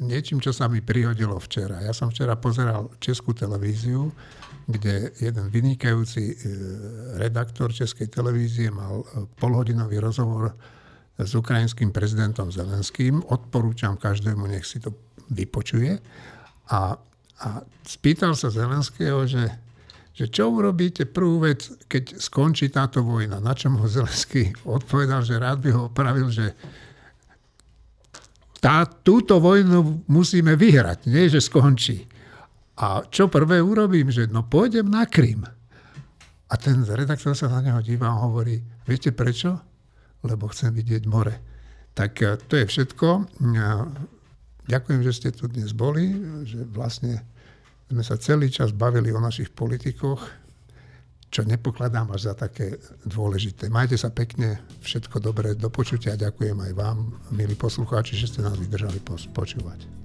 [0.01, 1.85] niečím, čo sa mi prihodilo včera.
[1.85, 4.09] Ja som včera pozeral českú televíziu,
[4.64, 6.35] kde jeden vynikajúci e,
[7.20, 10.57] redaktor českej televízie mal e, polhodinový rozhovor
[11.20, 13.20] s ukrajinským prezidentom Zelenským.
[13.29, 14.97] Odporúčam každému, nech si to
[15.29, 16.01] vypočuje.
[16.73, 16.97] A,
[17.43, 17.49] a
[17.85, 19.53] spýtal sa Zelenského, že
[20.12, 23.40] že čo urobíte prvú vec, keď skončí táto vojna.
[23.40, 26.52] Na čom ho Zelenský odpovedal, že rád by ho opravil, že
[28.62, 32.06] tá, túto vojnu musíme vyhrať, nie že skončí.
[32.78, 35.42] A čo prvé urobím, že no pôjdem na Krym.
[36.46, 39.58] A ten redaktor sa na neho díva a hovorí, viete prečo?
[40.22, 41.34] Lebo chcem vidieť more.
[41.96, 43.08] Tak eh, to je všetko.
[44.70, 46.14] Ďakujem, že ste tu dnes boli,
[46.46, 47.26] že vlastne
[47.93, 50.24] sme sa celý čas bavili o našich politikoch,
[51.32, 53.68] čo nepokladám až za také dôležité.
[53.68, 56.16] Majte sa pekne, všetko dobré, do počutia.
[56.16, 59.01] Ďakujem aj vám, milí poslucháči, že ste nás vydržali
[59.32, 60.01] počúvať.